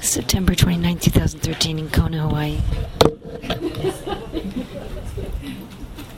September 0.00 0.54
29, 0.54 0.98
2013, 0.98 1.78
in 1.78 1.90
Kona, 1.90 2.28
Hawaii. 2.28 2.58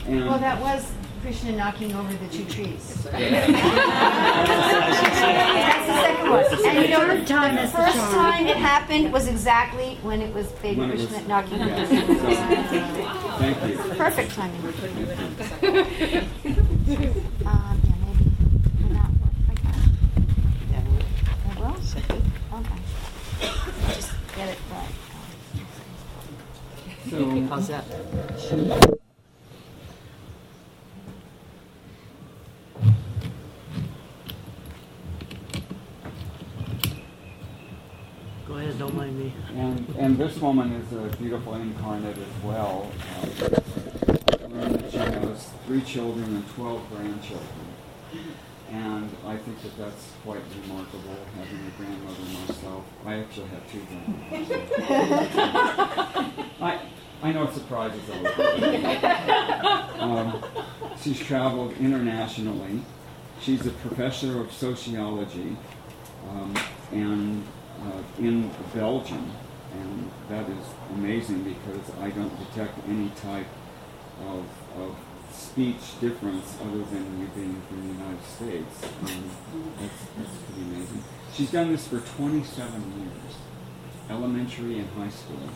well, 0.09 0.39
that 0.39 0.61
was 0.61 0.91
Krishna 1.23 1.53
knocking 1.53 1.93
over 1.95 2.13
the 2.13 2.29
two 2.29 2.45
trees. 2.47 3.05
That's 3.13 3.47
the 5.87 5.93
second 6.03 6.31
one. 6.31 6.45
And 6.67 6.83
you 6.83 6.89
know, 6.91 7.19
the 7.19 7.25
time 7.27 7.57
is 7.59 7.73
the 7.73 7.79
first 7.79 7.97
time 8.13 8.47
it 8.47 8.57
happened 8.57 9.13
was 9.13 9.27
exactly 9.29 9.99
when 10.03 10.21
it 10.23 10.35
was 10.35 10.47
baby 10.53 10.81
When 10.81 10.91
it 10.91 10.97
was- 10.99 11.07
Krishna 11.07 11.29
knocking 11.29 11.61
over 11.63 11.71
Yeah, 11.71 11.85
the 11.85 11.87
trees. 11.87 12.39
Thank 13.39 13.57
you. 13.69 13.95
Perfect 13.97 14.31
timing. 14.35 14.61
um, 17.47 17.81
yeah, 17.85 17.97
maybe. 18.05 18.25
Will 18.83 18.93
not 18.95 19.11
work 19.11 19.37
like 19.49 19.63
that. 19.63 19.81
That 20.71 20.85
will? 20.89 21.77
Okay. 22.59 22.81
Just 23.95 24.11
get 24.37 24.49
it 24.51 24.59
right. 24.71 24.95
So, 27.25 27.31
How's 27.49 27.69
that? 27.69 27.85
Go 38.47 38.57
ahead, 38.57 38.79
don't 38.79 38.95
mind 38.95 39.19
me. 39.19 39.33
and, 39.57 39.89
and 39.99 40.19
this 40.19 40.37
woman 40.39 40.73
is 40.73 40.93
a 40.93 41.17
beautiful 41.17 41.55
incarnate 41.55 42.19
as 42.19 42.43
well. 42.45 42.91
Uh, 43.17 43.27
I 44.43 44.47
learned 44.49 44.81
that 44.81 44.91
she 44.93 44.99
has 44.99 45.49
three 45.67 45.81
children 45.81 46.25
and 46.25 46.49
12 46.51 46.91
grandchildren. 46.91 47.49
And 48.71 49.11
I 49.27 49.37
think 49.39 49.63
that 49.63 49.79
that's 49.79 50.09
quite 50.25 50.41
remarkable, 50.63 51.17
having 51.39 51.67
a 51.67 51.71
grandmother 51.79 52.23
myself. 52.49 52.85
I 53.07 53.15
actually 53.21 53.49
have 53.49 53.71
two 53.71 53.81
grandmothers. 53.89 54.51
I, 56.61 56.81
I 57.25 57.33
know 57.33 57.45
it 57.45 57.55
surprises 57.55 58.03
everybody. 58.11 58.99
Um, 59.95 60.45
she's 61.01 61.19
traveled 61.19 61.73
internationally. 61.79 62.83
She's 63.41 63.65
a 63.65 63.71
professor 63.71 64.39
of 64.39 64.53
sociology 64.53 65.57
um, 66.29 66.55
and 66.93 67.43
uh, 67.81 68.03
in 68.19 68.51
Belgium, 68.75 69.33
and 69.73 70.11
that 70.29 70.47
is 70.51 70.67
amazing 70.97 71.45
because 71.45 71.91
I 72.03 72.11
don't 72.11 72.39
detect 72.39 72.79
any 72.87 73.09
type 73.23 73.47
of, 74.27 74.45
of 74.77 74.95
speech 75.33 75.99
difference 76.03 76.59
other 76.61 76.85
than 76.85 77.21
you 77.21 77.27
being 77.29 77.63
from 77.67 77.89
the 77.89 77.95
United 77.95 78.25
States. 78.25 78.85
Um, 78.85 79.31
that's, 79.81 80.01
that's 80.19 80.37
pretty 80.45 80.63
amazing. 80.71 81.03
She's 81.33 81.51
done 81.51 81.73
this 81.73 81.89
for 81.89 82.01
27 82.01 82.75
years, 83.01 83.37
elementary 84.11 84.81
and 84.81 84.91
high 84.91 85.09
school. 85.09 85.49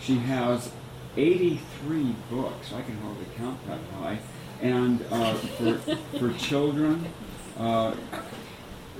She 0.00 0.16
has 0.18 0.70
83 1.16 2.14
books. 2.30 2.72
I 2.72 2.82
can 2.82 2.96
hardly 2.98 3.26
count 3.36 3.58
that 3.66 3.80
high. 3.98 4.18
And 4.60 5.04
uh, 5.10 5.34
for, 5.34 5.74
for 6.18 6.32
children, 6.38 7.06
uh, 7.58 7.94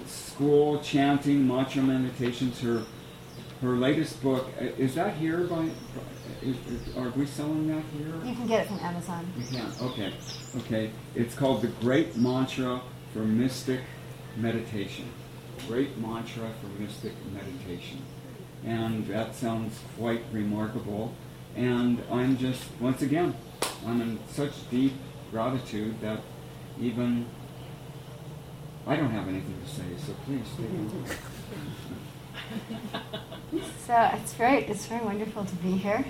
school 0.06 0.80
chanting, 0.80 1.46
mantra 1.46 1.82
meditations. 1.82 2.60
Her 2.60 2.84
her 3.62 3.76
latest 3.76 4.22
book 4.22 4.48
uh, 4.60 4.64
is 4.64 4.94
that 4.94 5.14
here 5.16 5.44
by? 5.44 5.70
Is, 6.42 6.56
is, 6.66 6.96
are 6.96 7.08
we 7.10 7.24
selling 7.26 7.66
that 7.68 7.82
here? 7.96 8.14
You 8.24 8.34
can 8.34 8.46
get 8.46 8.62
it 8.62 8.68
from 8.68 8.78
Amazon. 8.80 9.26
We 9.36 9.44
can. 9.44 9.66
Okay. 9.80 10.12
Okay. 10.58 10.90
It's 11.14 11.34
called 11.34 11.62
the 11.62 11.68
Great 11.68 12.16
Mantra 12.16 12.82
for 13.12 13.20
Mystic 13.20 13.80
Meditation. 14.36 15.06
Great 15.66 15.96
Mantra 15.98 16.50
for 16.60 16.66
Mystic 16.80 17.12
Meditation. 17.32 18.02
And 18.64 19.06
that 19.06 19.34
sounds 19.34 19.80
quite 19.96 20.22
remarkable. 20.32 21.14
And 21.56 22.02
I'm 22.10 22.36
just, 22.36 22.62
once 22.80 23.02
again, 23.02 23.34
I'm 23.86 24.00
in 24.00 24.18
such 24.28 24.52
deep 24.70 24.92
gratitude 25.30 26.00
that 26.02 26.20
even 26.80 27.26
I 28.86 28.96
don't 28.96 29.10
have 29.10 29.28
anything 29.28 29.54
to 29.64 29.70
say, 29.70 29.84
so 30.06 30.12
please 30.24 30.46
take 30.56 30.70
it. 30.70 31.18
So 33.86 34.10
it's 34.14 34.34
very, 34.34 34.64
it's 34.64 34.86
very 34.86 35.04
wonderful 35.04 35.44
to 35.44 35.54
be 35.56 35.76
here. 35.76 36.04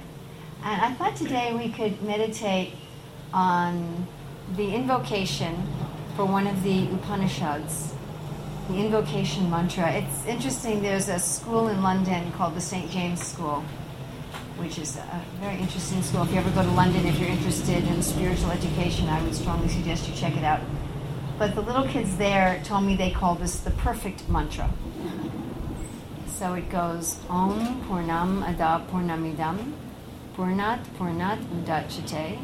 And 0.65 0.81
I 0.81 0.95
thought 0.95 1.15
today 1.15 1.55
we 1.55 1.71
could 1.71 2.03
meditate 2.03 2.73
on 3.33 4.07
the 4.57 4.75
invocation 4.75 5.63
for 6.17 6.25
one 6.25 6.47
of 6.47 6.63
the 6.63 6.87
Upanishads, 6.89 7.93
the 8.69 8.77
invocation 8.77 9.51
mantra. 9.51 9.93
It's 9.93 10.25
interesting, 10.27 10.81
there's 10.83 11.11
a 11.11 11.19
school 11.19 11.69
in 11.69 11.83
London 11.83 12.33
called 12.33 12.55
the 12.55 12.63
St. 12.63 12.91
James 12.91 13.23
School, 13.23 13.63
which 14.59 14.79
is 14.79 14.97
a 14.97 15.25
very 15.41 15.57
interesting 15.59 16.03
school. 16.03 16.23
If 16.23 16.33
you 16.33 16.39
ever 16.39 16.51
go 16.51 16.63
to 16.63 16.71
London, 16.71 17.07
if 17.07 17.19
you're 17.19 17.29
interested 17.29 17.85
in 17.85 18.03
spiritual 18.03 18.51
education, 18.51 19.09
I 19.09 19.23
would 19.23 19.35
strongly 19.35 19.69
suggest 19.69 20.09
you 20.09 20.15
check 20.15 20.37
it 20.37 20.45
out. 20.45 20.61
But 21.39 21.55
the 21.55 21.61
little 21.61 21.87
kids 21.87 22.17
there 22.17 22.63
told 22.65 22.85
me 22.85 22.97
they 22.97 23.11
call 23.11 23.35
this 23.35 23.61
the 23.61 23.71
perfect 23.71 24.29
mantra. 24.29 24.71
So 26.27 26.55
it 26.55 26.71
goes 26.71 27.19
Om 27.29 27.85
Purnam 27.89 28.43
Ada 28.43 28.85
Purnamidam 28.91 29.73
Purnat 30.37 30.85
Purnat 30.99 31.39
Udachate 31.47 32.39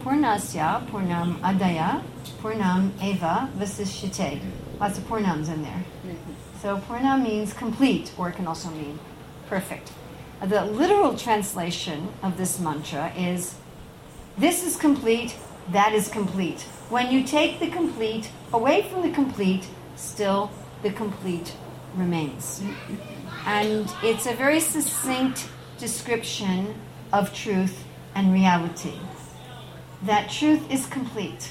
Purnasya 0.00 0.86
Purnam 0.90 1.38
Adaya 1.40 2.02
Purnam 2.42 2.92
Eva 3.02 3.50
Vasishyate. 3.56 4.40
Lots 4.80 4.98
of 4.98 5.04
Purnams 5.04 5.48
in 5.52 5.62
there. 5.62 5.84
Mm-hmm. 6.06 6.32
So 6.60 6.78
Purna 6.88 7.16
means 7.16 7.52
complete, 7.52 8.12
or 8.18 8.28
it 8.30 8.36
can 8.36 8.46
also 8.46 8.68
mean 8.70 8.98
perfect. 9.48 9.92
The 10.42 10.64
literal 10.64 11.16
translation 11.16 12.12
of 12.22 12.36
this 12.36 12.60
mantra 12.60 13.12
is 13.16 13.56
this 14.36 14.64
is 14.64 14.76
complete, 14.76 15.34
that 15.72 15.92
is 15.92 16.08
complete. 16.08 16.62
When 16.90 17.10
you 17.10 17.24
take 17.24 17.58
the 17.58 17.68
complete 17.68 18.30
away 18.52 18.88
from 18.88 19.02
the 19.02 19.10
complete, 19.10 19.66
still 19.96 20.52
the 20.82 20.90
complete 20.90 21.54
remains. 21.96 22.62
And 23.46 23.92
it's 24.02 24.26
a 24.26 24.34
very 24.34 24.60
succinct 24.60 25.48
description 25.76 26.80
of 27.12 27.34
truth 27.34 27.84
and 28.14 28.32
reality. 28.32 28.94
That 30.04 30.30
truth 30.30 30.70
is 30.70 30.86
complete. 30.86 31.50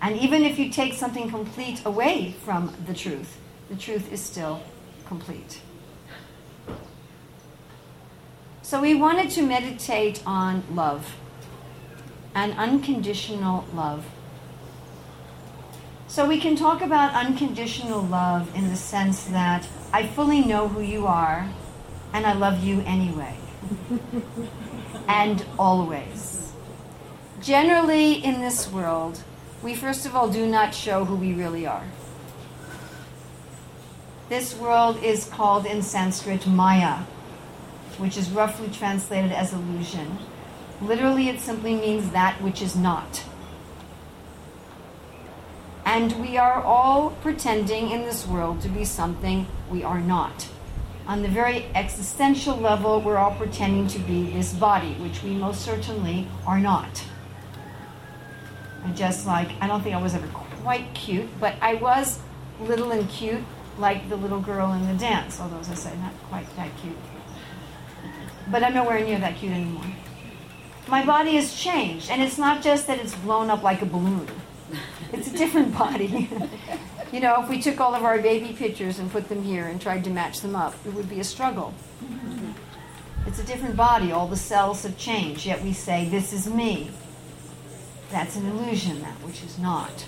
And 0.00 0.16
even 0.18 0.42
if 0.42 0.58
you 0.58 0.70
take 0.70 0.94
something 0.94 1.28
complete 1.28 1.82
away 1.84 2.34
from 2.44 2.74
the 2.86 2.94
truth, 2.94 3.38
the 3.68 3.76
truth 3.76 4.10
is 4.10 4.22
still 4.22 4.62
complete. 5.06 5.60
So 8.70 8.80
we 8.80 8.94
wanted 8.94 9.30
to 9.30 9.42
meditate 9.42 10.22
on 10.24 10.62
love 10.72 11.16
and 12.36 12.52
unconditional 12.52 13.64
love. 13.74 14.06
So 16.06 16.24
we 16.24 16.38
can 16.38 16.54
talk 16.54 16.80
about 16.80 17.12
unconditional 17.12 18.00
love 18.00 18.54
in 18.54 18.68
the 18.68 18.76
sense 18.76 19.24
that 19.24 19.66
I 19.92 20.06
fully 20.06 20.44
know 20.44 20.68
who 20.68 20.82
you 20.82 21.08
are 21.08 21.50
and 22.12 22.24
I 22.24 22.34
love 22.34 22.62
you 22.62 22.82
anyway. 22.82 23.34
and 25.08 25.44
always. 25.58 26.52
Generally, 27.42 28.24
in 28.24 28.40
this 28.40 28.70
world, 28.70 29.24
we 29.64 29.74
first 29.74 30.06
of 30.06 30.14
all 30.14 30.30
do 30.30 30.46
not 30.46 30.76
show 30.76 31.04
who 31.04 31.16
we 31.16 31.32
really 31.32 31.66
are. 31.66 31.86
This 34.28 34.54
world 34.54 35.02
is 35.02 35.24
called 35.24 35.66
in 35.66 35.82
Sanskrit 35.82 36.46
Maya, 36.46 37.00
which 37.98 38.16
is 38.16 38.30
roughly 38.30 38.68
translated 38.68 39.32
as 39.32 39.52
illusion. 39.52 40.18
Literally, 40.80 41.28
it 41.28 41.40
simply 41.40 41.74
means 41.74 42.10
that 42.10 42.40
which 42.42 42.62
is 42.62 42.74
not. 42.74 43.24
And 45.84 46.12
we 46.20 46.36
are 46.36 46.62
all 46.62 47.10
pretending 47.22 47.90
in 47.90 48.02
this 48.02 48.26
world 48.26 48.60
to 48.62 48.68
be 48.68 48.84
something 48.84 49.46
we 49.70 49.82
are 49.82 50.00
not. 50.00 50.48
On 51.06 51.22
the 51.22 51.28
very 51.28 51.66
existential 51.74 52.56
level, 52.56 53.00
we're 53.00 53.16
all 53.16 53.34
pretending 53.34 53.88
to 53.88 53.98
be 53.98 54.30
this 54.30 54.52
body, 54.52 54.94
which 54.94 55.22
we 55.22 55.30
most 55.30 55.62
certainly 55.62 56.28
are 56.46 56.60
not. 56.60 57.04
And 58.84 58.96
just 58.96 59.26
like, 59.26 59.50
I 59.60 59.66
don't 59.66 59.82
think 59.82 59.94
I 59.94 60.00
was 60.00 60.14
ever 60.14 60.28
quite 60.28 60.94
cute, 60.94 61.28
but 61.40 61.56
I 61.60 61.74
was 61.74 62.20
little 62.60 62.92
and 62.92 63.08
cute, 63.10 63.42
like 63.78 64.08
the 64.08 64.16
little 64.16 64.40
girl 64.40 64.72
in 64.72 64.86
the 64.86 64.94
dance, 64.94 65.40
although, 65.40 65.58
as 65.58 65.70
I 65.70 65.74
say, 65.74 65.96
not 65.98 66.12
quite 66.28 66.54
that 66.56 66.70
cute. 66.80 66.96
But 68.50 68.64
I'm 68.64 68.74
nowhere 68.74 69.04
near 69.04 69.18
that 69.18 69.36
cute 69.36 69.52
anymore. 69.52 69.84
My 70.88 71.04
body 71.04 71.36
has 71.36 71.54
changed, 71.54 72.10
and 72.10 72.20
it's 72.20 72.38
not 72.38 72.62
just 72.62 72.86
that 72.88 72.98
it's 72.98 73.14
blown 73.16 73.48
up 73.48 73.62
like 73.62 73.80
a 73.82 73.86
balloon. 73.86 74.26
It's 75.12 75.28
a 75.28 75.36
different 75.36 75.72
body. 75.78 76.28
you 77.12 77.20
know, 77.20 77.42
if 77.42 77.48
we 77.48 77.60
took 77.60 77.80
all 77.80 77.94
of 77.94 78.04
our 78.04 78.18
baby 78.18 78.52
pictures 78.52 78.98
and 78.98 79.10
put 79.10 79.28
them 79.28 79.42
here 79.42 79.66
and 79.66 79.80
tried 79.80 80.04
to 80.04 80.10
match 80.10 80.40
them 80.40 80.56
up, 80.56 80.74
it 80.84 80.92
would 80.94 81.08
be 81.08 81.20
a 81.20 81.24
struggle. 81.24 81.74
It's 83.26 83.38
a 83.38 83.44
different 83.44 83.76
body. 83.76 84.10
All 84.10 84.26
the 84.26 84.36
cells 84.36 84.82
have 84.82 84.96
changed, 84.98 85.46
yet 85.46 85.62
we 85.62 85.72
say, 85.72 86.08
This 86.08 86.32
is 86.32 86.48
me. 86.48 86.90
That's 88.10 88.34
an 88.34 88.46
illusion, 88.46 89.00
that 89.02 89.14
which 89.22 89.44
is 89.44 89.58
not. 89.58 90.06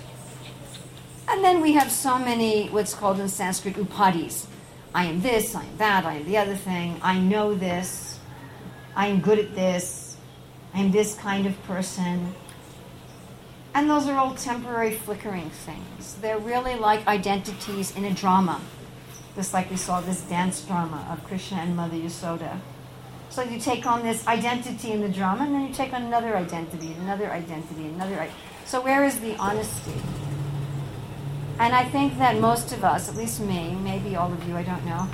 And 1.29 1.43
then 1.43 1.61
we 1.61 1.73
have 1.73 1.89
so 1.89 2.19
many, 2.19 2.67
what's 2.67 2.93
called 2.93 3.19
in 3.19 3.29
Sanskrit, 3.29 3.75
upadhis, 3.75 4.47
I 4.93 5.05
am 5.05 5.21
this, 5.21 5.55
I 5.55 5.63
am 5.63 5.77
that, 5.77 6.05
I 6.05 6.15
am 6.15 6.25
the 6.25 6.37
other 6.37 6.55
thing, 6.55 6.99
I 7.01 7.17
know 7.17 7.55
this, 7.55 8.12
I 8.95 9.07
am 9.07 9.21
good 9.21 9.39
at 9.39 9.55
this, 9.55 10.17
I 10.73 10.79
am 10.79 10.91
this 10.91 11.15
kind 11.15 11.45
of 11.45 11.61
person. 11.63 12.33
And 13.73 13.89
those 13.89 14.07
are 14.07 14.17
all 14.17 14.35
temporary 14.35 14.93
flickering 14.93 15.49
things. 15.49 16.15
They're 16.21 16.37
really 16.37 16.75
like 16.75 17.07
identities 17.07 17.95
in 17.95 18.05
a 18.05 18.13
drama, 18.13 18.61
just 19.35 19.51
like 19.53 19.71
we 19.71 19.77
saw 19.77 19.99
this 19.99 20.21
dance 20.21 20.61
drama 20.61 21.07
of 21.11 21.23
Krishna 21.23 21.57
and 21.57 21.75
Mother 21.75 21.95
Yasoda. 21.97 22.59
So 23.31 23.41
you 23.41 23.59
take 23.59 23.87
on 23.87 24.03
this 24.03 24.27
identity 24.27 24.91
in 24.91 25.01
the 25.01 25.09
drama, 25.09 25.45
and 25.45 25.55
then 25.55 25.67
you 25.67 25.73
take 25.73 25.91
on 25.91 26.03
another 26.03 26.37
identity, 26.37 26.93
another 27.01 27.31
identity, 27.31 27.85
another. 27.87 28.21
I- 28.21 28.29
so 28.63 28.79
where 28.79 29.03
is 29.03 29.19
the 29.21 29.35
honesty? 29.37 29.99
And 31.59 31.73
I 31.73 31.83
think 31.85 32.19
that 32.19 32.39
most 32.39 32.71
of 32.73 32.83
us, 32.83 33.09
at 33.09 33.15
least 33.15 33.39
me, 33.39 33.75
maybe 33.83 34.15
all 34.15 34.31
of 34.31 34.47
you, 34.47 34.55
I 34.55 34.61
don't 34.63 34.85
know, 34.85 35.07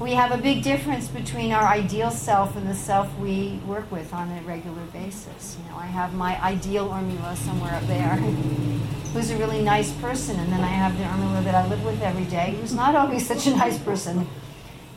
we 0.00 0.12
have 0.12 0.30
a 0.30 0.40
big 0.40 0.62
difference 0.62 1.08
between 1.08 1.50
our 1.50 1.66
ideal 1.66 2.10
self 2.10 2.56
and 2.56 2.68
the 2.68 2.74
self 2.74 3.12
we 3.18 3.60
work 3.66 3.90
with 3.90 4.14
on 4.14 4.30
a 4.30 4.40
regular 4.42 4.84
basis. 4.92 5.56
You 5.58 5.70
know, 5.70 5.76
I 5.76 5.86
have 5.86 6.14
my 6.14 6.40
ideal 6.40 6.88
Urmila 6.88 7.36
somewhere 7.36 7.74
up 7.74 7.84
there, 7.88 8.14
who's 9.12 9.30
a 9.30 9.36
really 9.36 9.60
nice 9.60 9.92
person, 9.94 10.38
and 10.38 10.52
then 10.52 10.60
I 10.60 10.68
have 10.68 10.96
the 10.96 11.02
Urmila 11.02 11.42
that 11.44 11.54
I 11.54 11.66
live 11.68 11.84
with 11.84 12.00
every 12.00 12.26
day, 12.26 12.56
who's 12.60 12.72
not 12.72 12.94
always 12.94 13.26
such 13.26 13.48
a 13.48 13.56
nice 13.56 13.78
person. 13.78 14.28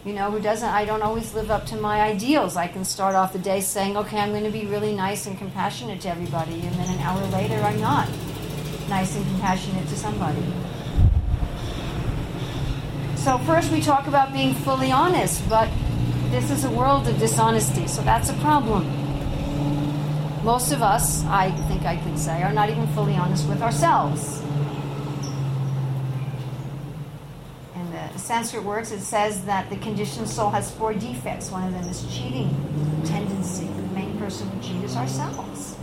You 0.06 0.13
know, 0.13 0.30
who 0.30 0.39
doesn't, 0.39 0.69
I 0.69 0.86
don't 0.86 1.01
always 1.01 1.33
live 1.33 1.50
up 1.50 1.65
to 1.68 1.77
my 1.77 2.01
ideals. 2.01 2.56
I 2.56 2.68
can 2.68 2.86
start 2.86 3.15
off 3.15 3.33
the 3.33 3.39
day 3.39 3.62
saying, 3.62 3.98
okay, 3.98 4.19
I'm 4.19 4.31
going 4.31 4.44
to 4.44 4.51
be 4.51 4.65
really 4.65 4.94
nice 4.94 5.25
and 5.25 5.38
compassionate 5.38 6.01
to 6.01 6.09
everybody, 6.09 6.62
and 6.62 6.75
then 6.75 6.94
an 6.94 7.00
hour 7.00 7.25
later, 7.27 7.56
I'm 7.56 7.81
not 7.81 8.07
nice 8.88 9.15
and 9.15 9.25
compassionate 9.25 9.88
to 9.88 9.95
somebody. 9.95 10.44
So, 13.24 13.38
first 13.38 13.72
we 13.72 13.82
talk 13.82 14.08
about 14.08 14.34
being 14.34 14.56
fully 14.56 14.92
honest, 14.92 15.48
but 15.48 15.70
this 16.32 16.50
is 16.50 16.66
a 16.66 16.72
world 16.72 17.08
of 17.08 17.20
dishonesty, 17.20 17.86
so 17.86 18.02
that's 18.02 18.32
a 18.32 18.34
problem. 18.42 18.84
Most 20.44 20.72
of 20.72 20.82
us, 20.82 21.24
I 21.26 21.52
think 21.68 21.86
I 21.86 21.98
can 21.98 22.18
say, 22.18 22.42
are 22.42 22.52
not 22.52 22.72
even 22.72 22.88
fully 22.96 23.14
honest 23.14 23.48
with 23.48 23.62
ourselves. 23.62 24.42
In 27.76 27.92
the 27.92 28.18
Sanskrit 28.18 28.64
works, 28.64 28.92
it 28.92 29.02
says 29.02 29.46
that 29.46 29.70
the 29.70 29.78
conditioned 29.78 30.28
soul 30.28 30.50
has 30.50 30.72
four 30.72 30.96
defects. 30.96 31.52
One 31.52 31.68
of 31.68 31.74
them 31.74 31.88
is 31.92 32.02
cheating 32.12 32.50
tendency. 33.06 33.68
The 33.68 33.94
main 33.94 34.18
person 34.18 34.50
who 34.50 34.68
cheat 34.68 34.84
is 34.84 34.96
ourselves. 34.96 35.76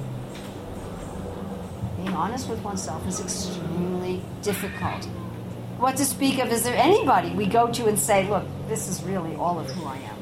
Being 1.98 2.14
honest 2.14 2.48
with 2.48 2.60
oneself 2.64 3.06
is 3.06 3.20
extremely 3.20 4.22
difficult. 4.42 5.06
What 5.78 5.96
to 5.98 6.04
speak 6.04 6.40
of? 6.40 6.50
Is 6.50 6.64
there 6.64 6.76
anybody 6.76 7.30
we 7.30 7.46
go 7.46 7.70
to 7.70 7.86
and 7.86 7.96
say, 7.96 8.28
look, 8.28 8.44
this 8.66 8.88
is 8.88 9.02
really 9.04 9.36
all 9.36 9.60
of 9.60 9.70
who 9.70 9.86
I 9.86 9.96
am? 9.96 10.18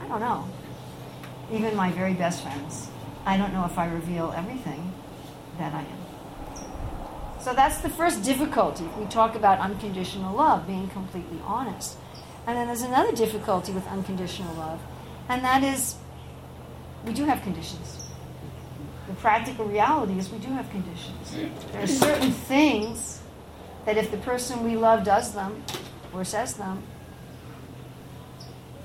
I 0.00 0.08
don't 0.08 0.20
know. 0.20 0.48
Even 1.52 1.76
my 1.76 1.92
very 1.92 2.14
best 2.14 2.42
friends. 2.42 2.88
I 3.24 3.36
don't 3.36 3.52
know 3.52 3.64
if 3.64 3.78
I 3.78 3.86
reveal 3.86 4.34
everything 4.36 4.92
that 5.58 5.72
I 5.72 5.82
am. 5.82 6.02
So 7.40 7.52
that's 7.54 7.78
the 7.78 7.88
first 7.88 8.24
difficulty. 8.24 8.84
We 8.98 9.06
talk 9.06 9.36
about 9.36 9.60
unconditional 9.60 10.34
love, 10.34 10.66
being 10.66 10.88
completely 10.88 11.38
honest. 11.44 11.96
And 12.44 12.56
then 12.56 12.66
there's 12.66 12.82
another 12.82 13.12
difficulty 13.12 13.72
with 13.72 13.86
unconditional 13.86 14.52
love, 14.54 14.80
and 15.28 15.44
that 15.44 15.62
is 15.62 15.94
we 17.06 17.12
do 17.12 17.24
have 17.26 17.42
conditions. 17.42 18.08
The 19.06 19.14
practical 19.14 19.66
reality 19.66 20.18
is 20.18 20.30
we 20.30 20.38
do 20.38 20.48
have 20.48 20.68
conditions. 20.70 21.32
There 21.72 21.82
are 21.82 21.86
certain 21.86 22.32
things 22.32 23.21
that 23.84 23.96
if 23.96 24.10
the 24.10 24.16
person 24.18 24.62
we 24.62 24.76
love 24.76 25.04
does 25.04 25.34
them 25.34 25.62
or 26.12 26.24
says 26.24 26.54
them, 26.54 26.82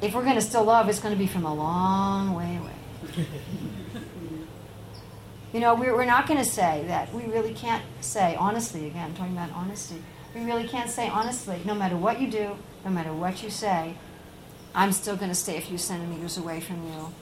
if 0.02 0.14
we're 0.14 0.24
going 0.24 0.36
to 0.36 0.42
still 0.42 0.64
love, 0.64 0.90
it's 0.90 1.00
going 1.00 1.14
to 1.14 1.20
be 1.20 1.28
from 1.28 1.46
a 1.46 1.54
long 1.54 2.36
way 2.36 2.58
away. 2.58 3.26
you 5.54 5.60
know, 5.60 5.76
we're, 5.76 5.96
we're 5.96 6.06
not 6.06 6.28
going 6.28 6.40
to 6.40 6.50
say 6.50 6.84
that. 6.88 7.14
We 7.14 7.24
really 7.26 7.54
can't 7.54 7.84
say, 8.02 8.36
honestly, 8.36 8.88
again, 8.88 9.14
talking 9.16 9.34
about 9.34 9.52
honesty, 9.52 10.02
we 10.36 10.46
really 10.46 10.68
can't 10.68 10.90
say 10.90 11.10
honestly, 11.10 11.62
no 11.66 11.74
matter 11.74 11.98
what 11.98 12.22
you 12.22 12.30
do, 12.30 12.58
no 12.86 12.92
matter 12.92 13.12
what 13.12 13.42
you 13.42 13.50
say, 13.50 13.96
I'm 14.76 14.92
still 14.92 15.16
going 15.16 15.30
to 15.30 15.36
stay 15.36 15.58
a 15.58 15.62
few 15.62 15.78
centimeters 15.78 16.38
away 16.38 16.60
from 16.60 16.84
you 16.88 17.14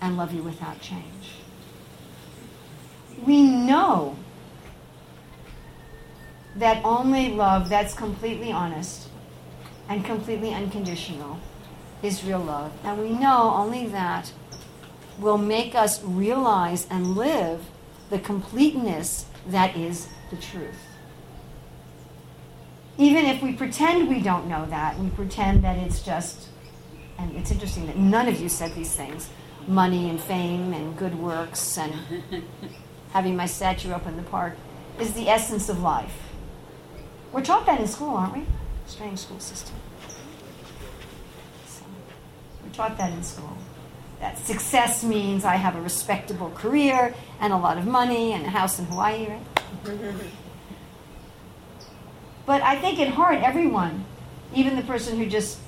and 0.00 0.16
love 0.16 0.32
you 0.32 0.42
without 0.42 0.80
change. 0.80 1.32
We 3.26 3.42
know 3.42 4.16
that 6.56 6.84
only 6.84 7.30
love 7.30 7.68
that's 7.68 7.94
completely 7.94 8.52
honest 8.52 9.08
and 9.88 10.04
completely 10.04 10.52
unconditional 10.54 11.38
is 12.02 12.24
real 12.24 12.40
love. 12.40 12.72
And 12.84 13.00
we 13.00 13.10
know 13.10 13.52
only 13.54 13.86
that 13.88 14.32
will 15.18 15.38
make 15.38 15.74
us 15.74 16.02
realize 16.02 16.86
and 16.90 17.16
live 17.16 17.66
the 18.10 18.18
completeness 18.18 19.26
that 19.48 19.76
is 19.76 20.08
the 20.30 20.36
truth. 20.36 20.76
Even 22.96 23.24
if 23.24 23.42
we 23.42 23.52
pretend 23.52 24.08
we 24.08 24.20
don't 24.20 24.46
know 24.46 24.66
that, 24.66 24.98
we 24.98 25.08
pretend 25.10 25.64
that 25.64 25.76
it's 25.78 26.02
just, 26.02 26.48
and 27.18 27.34
it's 27.36 27.50
interesting 27.50 27.86
that 27.86 27.96
none 27.96 28.28
of 28.28 28.40
you 28.40 28.48
said 28.48 28.74
these 28.74 28.94
things 28.94 29.28
money 29.66 30.10
and 30.10 30.20
fame 30.20 30.72
and 30.74 30.96
good 30.96 31.14
works 31.14 31.78
and 31.78 31.94
having 33.12 33.34
my 33.34 33.46
statue 33.46 33.90
up 33.92 34.06
in 34.06 34.16
the 34.16 34.22
park 34.24 34.54
is 35.00 35.14
the 35.14 35.28
essence 35.28 35.68
of 35.68 35.80
life. 35.80 36.23
We're 37.34 37.42
taught 37.42 37.66
that 37.66 37.80
in 37.80 37.88
school, 37.88 38.16
aren't 38.16 38.36
we? 38.36 38.46
Strange 38.86 39.18
school 39.18 39.40
system. 39.40 39.74
So, 41.66 41.82
we're 42.62 42.72
taught 42.72 42.96
that 42.96 43.12
in 43.12 43.24
school. 43.24 43.58
That 44.20 44.38
success 44.38 45.02
means 45.02 45.44
I 45.44 45.56
have 45.56 45.74
a 45.74 45.80
respectable 45.80 46.50
career 46.50 47.12
and 47.40 47.52
a 47.52 47.56
lot 47.56 47.76
of 47.76 47.88
money 47.88 48.34
and 48.34 48.46
a 48.46 48.50
house 48.50 48.78
in 48.78 48.84
Hawaii, 48.84 49.26
right? 49.26 49.40
but 52.46 52.62
I 52.62 52.76
think 52.76 53.00
at 53.00 53.08
heart, 53.08 53.42
everyone, 53.42 54.04
even 54.54 54.76
the 54.76 54.82
person 54.82 55.18
who 55.18 55.26
just, 55.26 55.58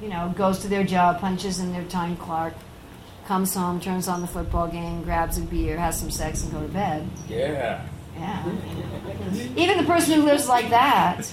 you 0.00 0.08
know, 0.08 0.32
goes 0.36 0.60
to 0.60 0.68
their 0.68 0.84
job, 0.84 1.20
punches 1.20 1.58
in 1.58 1.72
their 1.72 1.84
time 1.84 2.16
clock, 2.16 2.52
comes 3.26 3.54
home, 3.54 3.80
turns 3.80 4.06
on 4.06 4.20
the 4.20 4.28
football 4.28 4.68
game, 4.68 5.02
grabs 5.02 5.36
a 5.36 5.40
beer, 5.40 5.78
has 5.78 5.98
some 5.98 6.12
sex, 6.12 6.44
and 6.44 6.52
go 6.52 6.62
to 6.62 6.68
bed. 6.68 7.08
Yeah. 7.28 7.84
Yeah. 8.16 8.44
Even 9.56 9.78
the 9.78 9.84
person 9.84 10.14
who 10.14 10.22
lives 10.22 10.48
like 10.48 10.70
that, 10.70 11.30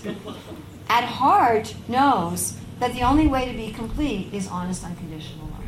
at 0.90 1.04
heart, 1.04 1.76
knows 1.88 2.58
that 2.80 2.94
the 2.94 3.02
only 3.02 3.28
way 3.28 3.52
to 3.52 3.58
be 3.58 3.72
complete 3.72 4.34
is 4.34 4.48
honest, 4.48 4.84
unconditional 4.84 5.48
love. 5.48 5.64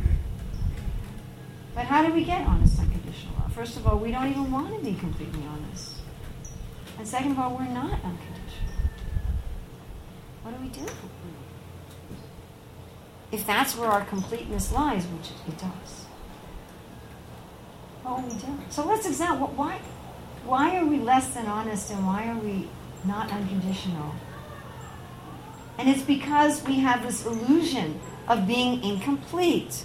But 1.74 1.86
how 1.86 2.06
do 2.06 2.14
we 2.14 2.24
get 2.24 2.46
honest, 2.46 2.80
unconditional 2.80 3.36
love? 3.40 3.54
First 3.54 3.78
of 3.78 3.88
all, 3.88 3.98
we 3.98 4.12
don't 4.12 4.28
even 4.28 4.52
want 4.52 4.76
to 4.78 4.84
be 4.84 4.96
completely 4.96 5.44
honest. 5.46 5.96
And 6.98 7.08
second 7.08 7.32
of 7.32 7.40
all, 7.40 7.56
we're 7.56 7.66
not 7.66 7.92
unconditional. 7.92 8.38
What 10.44 10.58
do 10.58 10.64
we 10.64 10.70
do? 10.70 10.86
If 13.32 13.46
that's 13.46 13.76
where 13.76 13.90
our 13.90 14.06
completeness 14.06 14.72
lies, 14.72 15.06
which 15.06 15.32
it 15.48 15.58
does. 15.58 16.06
What 18.04 18.22
will 18.22 18.30
we 18.30 18.40
do? 18.40 18.58
So 18.70 18.86
let's 18.86 19.06
examine 19.06 19.42
what, 19.42 19.54
why 19.54 19.82
why 20.48 20.78
are 20.78 20.86
we 20.86 20.98
less 20.98 21.28
than 21.34 21.46
honest 21.46 21.92
and 21.92 22.06
why 22.08 22.28
are 22.30 22.40
we 22.40 22.70
not 23.04 23.32
unconditional? 23.32 24.16
And 25.78 25.90
it's 25.90 26.02
because 26.02 26.64
we 26.64 26.80
have 26.80 27.04
this 27.04 27.26
illusion 27.26 28.00
of 28.28 28.48
being 28.48 28.82
incomplete. 28.84 29.84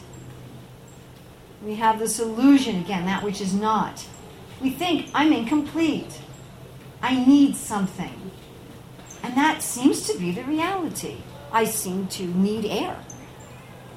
We 1.63 1.75
have 1.75 1.99
this 1.99 2.19
illusion, 2.19 2.81
again, 2.81 3.05
that 3.07 3.23
which 3.23 3.41
is 3.41 3.55
not. 3.55 4.07
We 4.61 4.71
think, 4.71 5.11
I'm 5.15 5.33
incomplete. 5.33 6.21
I 7.03 7.25
need 7.25 7.57
something. 7.57 8.31
And 9.23 9.37
that 9.37 9.63
seems 9.63 10.07
to 10.09 10.19
be 10.19 10.31
the 10.31 10.45
reality. 10.45 11.19
I 11.53 11.65
seem 11.65 12.07
to 12.09 12.25
need 12.25 12.65
air. 12.65 12.97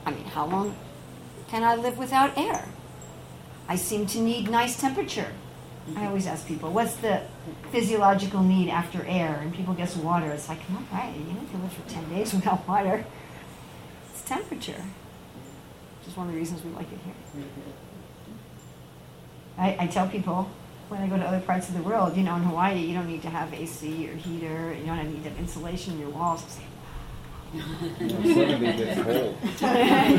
I 0.06 0.12
mean, 0.12 0.26
how 0.26 0.48
long 0.48 0.76
can 1.48 1.64
I 1.64 1.76
live 1.76 1.98
without 1.98 2.38
air? 2.38 2.66
I 3.68 3.76
seem 3.76 4.06
to 4.08 4.20
need 4.20 4.50
nice 4.50 4.80
temperature. 4.80 5.32
I 5.96 6.08
always 6.08 6.26
ask 6.26 6.48
people, 6.48 6.72
what's 6.72 6.96
the 6.96 7.22
physiological 7.72 8.42
need 8.42 8.70
after 8.70 9.06
air? 9.06 9.40
And 9.42 9.54
people 9.54 9.74
guess 9.76 9.96
water. 9.96 10.32
It's 10.32 10.50
like, 10.50 10.68
no, 10.70 10.80
right, 10.92 11.14
you 11.16 11.34
know, 11.34 11.42
can 11.52 11.62
live 11.62 11.72
for 11.74 11.88
10 11.88 12.10
days 12.10 12.34
without 12.38 12.68
water. 12.68 13.06
It's 14.12 14.22
temperature, 14.24 14.84
which 16.00 16.08
is 16.08 16.18
one 16.18 16.28
of 16.28 16.34
the 16.34 16.40
reasons 16.40 16.64
we 16.64 16.72
like 16.72 16.92
it 16.92 17.00
here. 17.06 17.14
I, 19.58 19.78
I 19.82 19.88
tell 19.88 20.08
people 20.08 20.50
when 20.90 21.02
I 21.02 21.08
go 21.08 21.18
to 21.18 21.24
other 21.24 21.40
parts 21.40 21.70
of 21.70 21.76
the 21.76 21.84
world, 21.84 22.18
you 22.18 22.24
know, 22.24 22.36
in 22.36 22.44
Hawaii, 22.44 22.80
you 22.80 22.94
don't 22.96 23.08
need 23.08 23.22
to 23.22 23.30
have 23.30 23.54
AC 23.54 24.10
or 24.10 24.16
heater, 24.16 24.74
you 24.74 24.86
don't 24.86 25.04
need 25.12 25.24
to 25.24 25.30
have 25.30 25.40
insulation 25.40 25.94
in 25.94 26.00
your 26.00 26.10
walls. 26.10 26.44
I 26.44 26.50
say, 26.50 26.64
Suddenly 28.34 28.68
it 28.68 28.78
gets 28.78 29.02
cold. 29.02 29.38
yeah, 29.62 30.10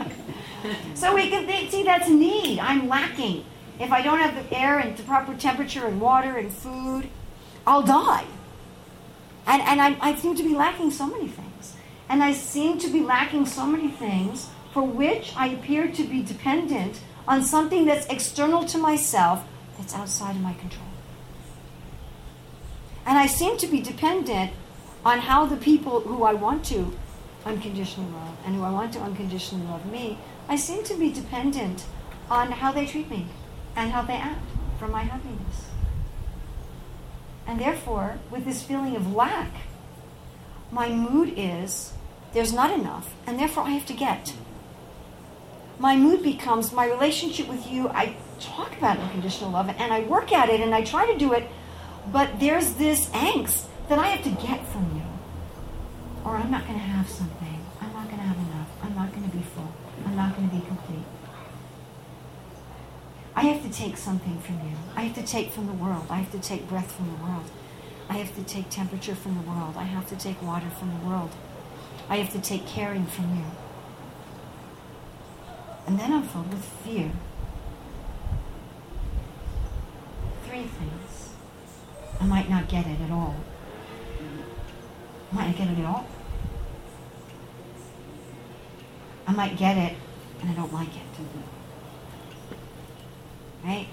so 0.93 1.15
we 1.15 1.29
can 1.29 1.45
think, 1.45 1.71
see 1.71 1.83
that's 1.83 2.09
need. 2.09 2.59
I'm 2.59 2.87
lacking. 2.87 3.45
If 3.79 3.91
I 3.91 4.01
don't 4.01 4.19
have 4.19 4.35
the 4.35 4.57
air 4.57 4.79
and 4.79 4.95
the 4.95 5.03
proper 5.03 5.35
temperature 5.35 5.85
and 5.85 5.99
water 5.99 6.37
and 6.37 6.51
food, 6.51 7.09
I'll 7.65 7.83
die. 7.83 8.25
And, 9.47 9.61
and 9.63 9.81
I, 9.81 9.97
I 10.01 10.15
seem 10.15 10.35
to 10.35 10.43
be 10.43 10.55
lacking 10.55 10.91
so 10.91 11.07
many 11.07 11.27
things. 11.27 11.75
And 12.09 12.23
I 12.23 12.33
seem 12.33 12.77
to 12.79 12.89
be 12.89 13.01
lacking 13.01 13.45
so 13.45 13.65
many 13.65 13.89
things 13.89 14.49
for 14.73 14.83
which 14.83 15.33
I 15.35 15.47
appear 15.47 15.91
to 15.91 16.03
be 16.03 16.21
dependent 16.21 17.01
on 17.27 17.43
something 17.43 17.85
that's 17.85 18.05
external 18.07 18.65
to 18.65 18.77
myself 18.77 19.43
that's 19.77 19.95
outside 19.95 20.35
of 20.35 20.41
my 20.41 20.53
control. 20.53 20.87
And 23.05 23.17
I 23.17 23.25
seem 23.27 23.57
to 23.57 23.67
be 23.67 23.81
dependent 23.81 24.51
on 25.03 25.19
how 25.19 25.45
the 25.45 25.57
people 25.57 26.01
who 26.01 26.23
I 26.23 26.33
want 26.33 26.63
to 26.65 26.93
unconditionally 27.45 28.11
love 28.11 28.37
and 28.45 28.55
who 28.55 28.63
I 28.63 28.69
want 28.69 28.93
to 28.93 28.99
unconditionally 28.99 29.65
love 29.65 29.85
me, 29.91 30.17
I 30.47 30.55
seem 30.55 30.83
to 30.85 30.95
be 30.95 31.11
dependent 31.11 31.85
on 32.29 32.51
how 32.51 32.71
they 32.71 32.85
treat 32.85 33.09
me 33.09 33.27
and 33.75 33.91
how 33.91 34.01
they 34.01 34.15
act 34.15 34.45
for 34.79 34.87
my 34.87 35.03
happiness. 35.03 35.67
And 37.47 37.59
therefore, 37.59 38.19
with 38.29 38.45
this 38.45 38.63
feeling 38.63 38.95
of 38.95 39.13
lack, 39.13 39.51
my 40.71 40.89
mood 40.89 41.33
is 41.35 41.93
there's 42.33 42.53
not 42.53 42.71
enough, 42.71 43.13
and 43.27 43.37
therefore 43.37 43.63
I 43.63 43.71
have 43.71 43.85
to 43.87 43.93
get. 43.93 44.33
My 45.79 45.95
mood 45.95 46.23
becomes 46.23 46.71
my 46.71 46.85
relationship 46.85 47.47
with 47.47 47.69
you. 47.69 47.89
I 47.89 48.15
talk 48.39 48.77
about 48.77 48.97
unconditional 48.97 49.51
love 49.51 49.69
and 49.69 49.91
I 49.91 50.01
work 50.01 50.31
at 50.31 50.49
it 50.49 50.61
and 50.61 50.73
I 50.73 50.83
try 50.83 51.11
to 51.11 51.17
do 51.17 51.33
it, 51.33 51.49
but 52.11 52.39
there's 52.39 52.73
this 52.73 53.07
angst 53.07 53.65
that 53.89 53.99
I 53.99 54.07
have 54.07 54.23
to 54.23 54.47
get 54.47 54.65
from 54.67 54.95
you. 54.95 55.01
Or 56.23 56.35
I'm 56.37 56.51
not 56.51 56.67
going 56.67 56.79
to 56.79 56.85
have 56.85 57.09
something. 57.09 57.65
I'm 57.81 57.93
not 57.93 58.05
going 58.05 58.17
to 58.17 58.23
have 58.23 58.37
enough. 58.37 58.67
I'm 58.83 58.95
not 58.95 59.11
going 59.11 59.29
to 59.29 59.35
be 59.35 59.43
full. 59.43 59.73
I'm 60.11 60.17
not 60.17 60.35
going 60.35 60.49
to 60.49 60.55
be 60.57 60.61
complete. 60.61 61.05
I 63.33 63.43
have 63.43 63.63
to 63.63 63.71
take 63.71 63.95
something 63.95 64.39
from 64.41 64.55
you. 64.55 64.75
I 64.93 65.03
have 65.03 65.15
to 65.15 65.23
take 65.23 65.51
from 65.51 65.67
the 65.67 65.73
world. 65.73 66.07
I 66.09 66.17
have 66.17 66.31
to 66.33 66.39
take 66.39 66.67
breath 66.67 66.91
from 66.91 67.11
the 67.11 67.23
world. 67.23 67.49
I 68.09 68.17
have 68.17 68.35
to 68.35 68.43
take 68.43 68.69
temperature 68.69 69.15
from 69.15 69.35
the 69.35 69.49
world. 69.49 69.75
I 69.77 69.83
have 69.83 70.05
to 70.09 70.17
take 70.17 70.41
water 70.41 70.69
from 70.69 70.89
the 70.99 71.07
world. 71.07 71.31
I 72.09 72.17
have 72.17 72.33
to 72.33 72.41
take 72.41 72.67
caring 72.67 73.05
from 73.05 73.37
you. 73.37 73.45
And 75.87 75.97
then 75.97 76.11
I'm 76.11 76.23
filled 76.23 76.49
with 76.49 76.65
fear. 76.65 77.11
Three 80.43 80.63
things. 80.63 81.29
I 82.19 82.25
might 82.25 82.49
not 82.49 82.67
get 82.67 82.85
it 82.85 82.99
at 82.99 83.11
all. 83.11 83.37
I 85.31 85.35
might 85.35 85.47
not 85.47 85.55
get 85.55 85.69
it 85.69 85.79
at 85.79 85.85
all. 85.85 86.05
I 89.31 89.33
might 89.33 89.55
get 89.55 89.77
it 89.77 89.95
and 90.41 90.49
I 90.49 90.53
don't 90.55 90.73
like 90.73 90.89
it. 90.89 91.03
Right? 93.63 93.87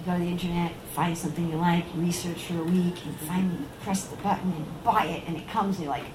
You 0.00 0.06
go 0.06 0.14
to 0.14 0.18
the 0.20 0.24
internet, 0.24 0.72
find 0.94 1.18
something 1.18 1.50
you 1.50 1.56
like, 1.56 1.84
research 1.94 2.44
for 2.44 2.58
a 2.58 2.64
week, 2.64 3.04
and 3.04 3.14
finally 3.16 3.58
press 3.82 4.04
the 4.04 4.16
button 4.16 4.50
and 4.52 4.84
buy 4.84 5.04
it, 5.04 5.24
and 5.26 5.36
it 5.36 5.46
comes, 5.48 5.76
and 5.76 5.84
you're 5.84 5.92
like, 5.92 6.04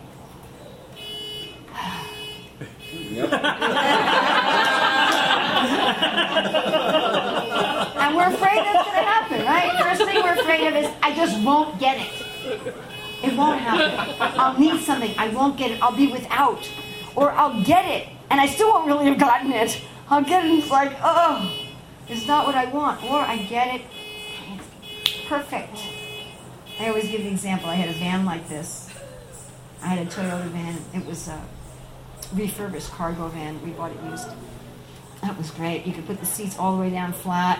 and 7.99 8.15
we're 8.15 8.33
afraid 8.33 8.57
that's 8.57 8.83
going 8.83 8.97
to 8.97 9.03
happen, 9.05 9.45
right? 9.45 9.79
First 9.83 10.09
thing 10.09 10.23
we're 10.23 10.39
afraid 10.39 10.67
of 10.69 10.75
is, 10.75 10.89
I 11.03 11.13
just 11.15 11.39
won't 11.45 11.79
get 11.79 11.99
it. 11.99 12.09
It 13.23 13.37
won't 13.37 13.59
happen. 13.59 14.15
I'll 14.39 14.57
need 14.57 14.81
something. 14.81 15.13
I 15.19 15.27
won't 15.27 15.55
get 15.55 15.69
it. 15.69 15.83
I'll 15.83 15.95
be 15.95 16.07
without. 16.07 16.67
Or 17.15 17.31
I'll 17.31 17.61
get 17.63 17.85
it, 17.85 18.07
and 18.29 18.39
I 18.39 18.45
still 18.47 18.69
won't 18.69 18.87
really 18.87 19.05
have 19.05 19.19
gotten 19.19 19.51
it. 19.51 19.81
I'll 20.09 20.23
get 20.23 20.43
it, 20.43 20.51
and 20.51 20.59
it's 20.59 20.71
like, 20.71 20.91
oh, 21.01 21.51
it's 22.07 22.27
not 22.27 22.45
what 22.45 22.55
I 22.55 22.65
want. 22.65 23.03
Or 23.03 23.19
I 23.21 23.37
get 23.37 23.75
it, 23.75 23.81
it's 25.05 25.25
perfect. 25.27 25.77
I 26.79 26.87
always 26.87 27.09
give 27.09 27.23
the 27.23 27.29
example. 27.29 27.69
I 27.69 27.75
had 27.75 27.89
a 27.89 27.97
van 27.99 28.25
like 28.25 28.49
this. 28.49 28.89
I 29.81 29.87
had 29.87 30.07
a 30.07 30.09
Toyota 30.09 30.47
van. 30.47 30.77
It 30.93 31.05
was 31.05 31.27
a 31.27 31.41
refurbished 32.33 32.91
cargo 32.91 33.27
van. 33.27 33.61
We 33.63 33.71
bought 33.71 33.91
it 33.91 34.03
used. 34.09 34.27
That 35.21 35.37
was 35.37 35.51
great. 35.51 35.85
You 35.85 35.93
could 35.93 36.05
put 36.05 36.19
the 36.19 36.25
seats 36.25 36.57
all 36.57 36.75
the 36.75 36.81
way 36.81 36.89
down 36.89 37.13
flat. 37.13 37.59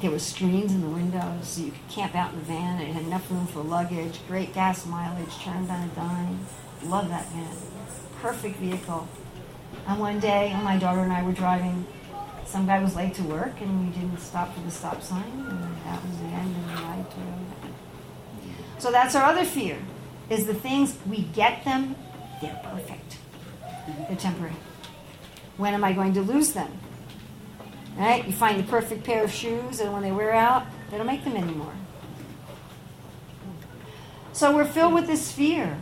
There 0.00 0.10
were 0.10 0.18
screens 0.18 0.72
in 0.72 0.80
the 0.80 0.88
windows, 0.88 1.48
so 1.48 1.62
you 1.62 1.72
could 1.72 1.88
camp 1.88 2.14
out 2.14 2.32
in 2.32 2.38
the 2.38 2.44
van. 2.44 2.80
It 2.80 2.92
had 2.94 3.02
enough 3.04 3.30
room 3.30 3.46
for 3.46 3.62
luggage. 3.62 4.20
Great 4.28 4.54
gas 4.54 4.86
mileage. 4.86 5.36
Turned 5.42 5.70
on 5.70 5.82
a 5.82 5.88
dime. 5.88 6.46
Love 6.84 7.08
that 7.08 7.26
van. 7.32 7.56
Perfect 8.22 8.56
vehicle. 8.58 9.08
And 9.86 9.98
one 9.98 10.20
day, 10.20 10.56
my 10.62 10.78
daughter 10.78 11.00
and 11.00 11.12
I 11.12 11.22
were 11.22 11.32
driving. 11.32 11.86
Some 12.44 12.66
guy 12.66 12.82
was 12.82 12.96
late 12.96 13.14
to 13.14 13.22
work, 13.22 13.60
and 13.60 13.86
we 13.86 13.92
didn't 13.92 14.18
stop 14.18 14.54
for 14.54 14.60
the 14.60 14.70
stop 14.70 15.02
sign, 15.02 15.22
and 15.48 15.76
that 15.84 16.02
was 16.04 16.18
the 16.18 16.24
end 16.24 16.54
of 16.56 16.66
the 16.66 17.14
to. 17.14 18.82
So 18.82 18.90
that's 18.90 19.14
our 19.14 19.24
other 19.24 19.44
fear: 19.44 19.78
is 20.28 20.46
the 20.46 20.54
things 20.54 20.96
we 21.08 21.22
get 21.22 21.64
them, 21.64 21.94
they're 22.40 22.60
perfect. 22.64 23.18
They're 24.08 24.16
temporary. 24.16 24.56
When 25.56 25.74
am 25.74 25.84
I 25.84 25.92
going 25.92 26.14
to 26.14 26.22
lose 26.22 26.52
them? 26.52 26.72
Right? 27.96 28.26
You 28.26 28.32
find 28.32 28.58
the 28.58 28.64
perfect 28.64 29.04
pair 29.04 29.22
of 29.22 29.30
shoes, 29.30 29.80
and 29.80 29.92
when 29.92 30.02
they 30.02 30.12
wear 30.12 30.32
out, 30.32 30.66
they 30.90 30.96
don't 30.96 31.06
make 31.06 31.24
them 31.24 31.36
anymore. 31.36 31.74
So 34.32 34.54
we're 34.54 34.64
filled 34.64 34.94
with 34.94 35.06
this 35.06 35.30
fear. 35.30 35.78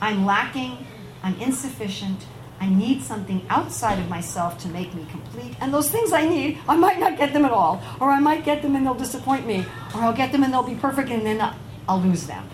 I'm 0.00 0.24
lacking, 0.24 0.86
I'm 1.22 1.34
insufficient, 1.40 2.26
I 2.58 2.68
need 2.68 3.02
something 3.02 3.44
outside 3.48 3.98
of 3.98 4.08
myself 4.08 4.58
to 4.60 4.68
make 4.68 4.94
me 4.94 5.06
complete. 5.10 5.54
And 5.60 5.72
those 5.72 5.90
things 5.90 6.12
I 6.12 6.26
need, 6.26 6.58
I 6.68 6.76
might 6.76 6.98
not 6.98 7.18
get 7.18 7.32
them 7.32 7.44
at 7.44 7.52
all. 7.52 7.82
Or 8.00 8.10
I 8.10 8.18
might 8.18 8.44
get 8.44 8.62
them 8.62 8.74
and 8.74 8.86
they'll 8.86 8.94
disappoint 8.94 9.46
me. 9.46 9.66
Or 9.94 10.02
I'll 10.02 10.14
get 10.14 10.32
them 10.32 10.42
and 10.42 10.52
they'll 10.52 10.62
be 10.62 10.74
perfect 10.74 11.10
and 11.10 11.24
then 11.24 11.54
I'll 11.88 12.00
lose 12.00 12.26
them. 12.26 12.48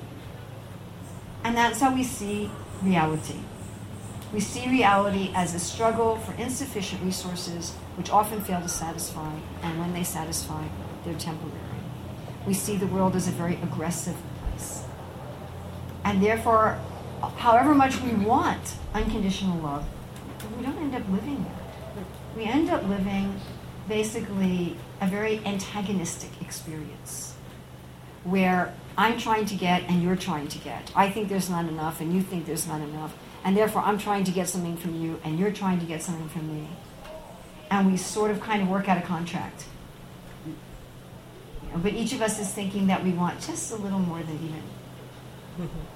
And 1.44 1.56
that's 1.56 1.80
how 1.80 1.94
we 1.94 2.04
see 2.04 2.50
reality. 2.82 3.38
We 4.32 4.40
see 4.40 4.68
reality 4.68 5.30
as 5.34 5.54
a 5.54 5.58
struggle 5.58 6.16
for 6.16 6.32
insufficient 6.34 7.02
resources, 7.02 7.72
which 7.96 8.10
often 8.10 8.40
fail 8.40 8.62
to 8.62 8.68
satisfy, 8.68 9.34
and 9.62 9.78
when 9.78 9.92
they 9.92 10.04
satisfy, 10.04 10.64
they're 11.04 11.18
temporary. 11.18 11.58
We 12.46 12.54
see 12.54 12.76
the 12.76 12.86
world 12.86 13.14
as 13.14 13.28
a 13.28 13.30
very 13.30 13.56
aggressive 13.56 14.16
place. 14.40 14.84
And 16.04 16.22
therefore, 16.22 16.78
however 17.22 17.74
much 17.74 18.00
we 18.00 18.12
want 18.12 18.74
unconditional 18.94 19.58
love, 19.58 19.84
we 20.56 20.64
don't 20.64 20.78
end 20.78 20.94
up 20.94 21.02
living 21.10 21.44
it. 21.44 22.04
We 22.36 22.44
end 22.44 22.70
up 22.70 22.86
living 22.88 23.40
basically 23.88 24.76
a 25.00 25.06
very 25.06 25.40
antagonistic 25.44 26.30
experience 26.40 27.34
where 28.24 28.74
I'm 28.96 29.18
trying 29.18 29.46
to 29.46 29.54
get 29.54 29.82
and 29.84 30.02
you're 30.02 30.16
trying 30.16 30.48
to 30.48 30.58
get. 30.58 30.92
I 30.94 31.10
think 31.10 31.28
there's 31.28 31.50
not 31.50 31.66
enough 31.66 32.00
and 32.00 32.14
you 32.14 32.22
think 32.22 32.46
there's 32.46 32.66
not 32.66 32.80
enough. 32.80 33.14
And 33.44 33.56
therefore, 33.56 33.82
I'm 33.82 33.98
trying 33.98 34.24
to 34.24 34.30
get 34.30 34.48
something 34.48 34.76
from 34.76 35.02
you, 35.02 35.20
and 35.24 35.38
you're 35.38 35.50
trying 35.50 35.80
to 35.80 35.86
get 35.86 36.02
something 36.02 36.28
from 36.28 36.46
me. 36.46 36.68
And 37.70 37.90
we 37.90 37.96
sort 37.96 38.30
of 38.30 38.40
kind 38.40 38.62
of 38.62 38.68
work 38.68 38.88
out 38.88 38.98
a 38.98 39.02
contract. 39.02 39.64
But 41.74 41.94
each 41.94 42.12
of 42.12 42.22
us 42.22 42.38
is 42.38 42.48
thinking 42.52 42.86
that 42.86 43.02
we 43.02 43.10
want 43.10 43.40
just 43.40 43.72
a 43.72 43.76
little 43.76 43.98
more 43.98 44.22
than 44.22 44.36
even. 44.36 44.62
Mm-hmm. 45.58 45.91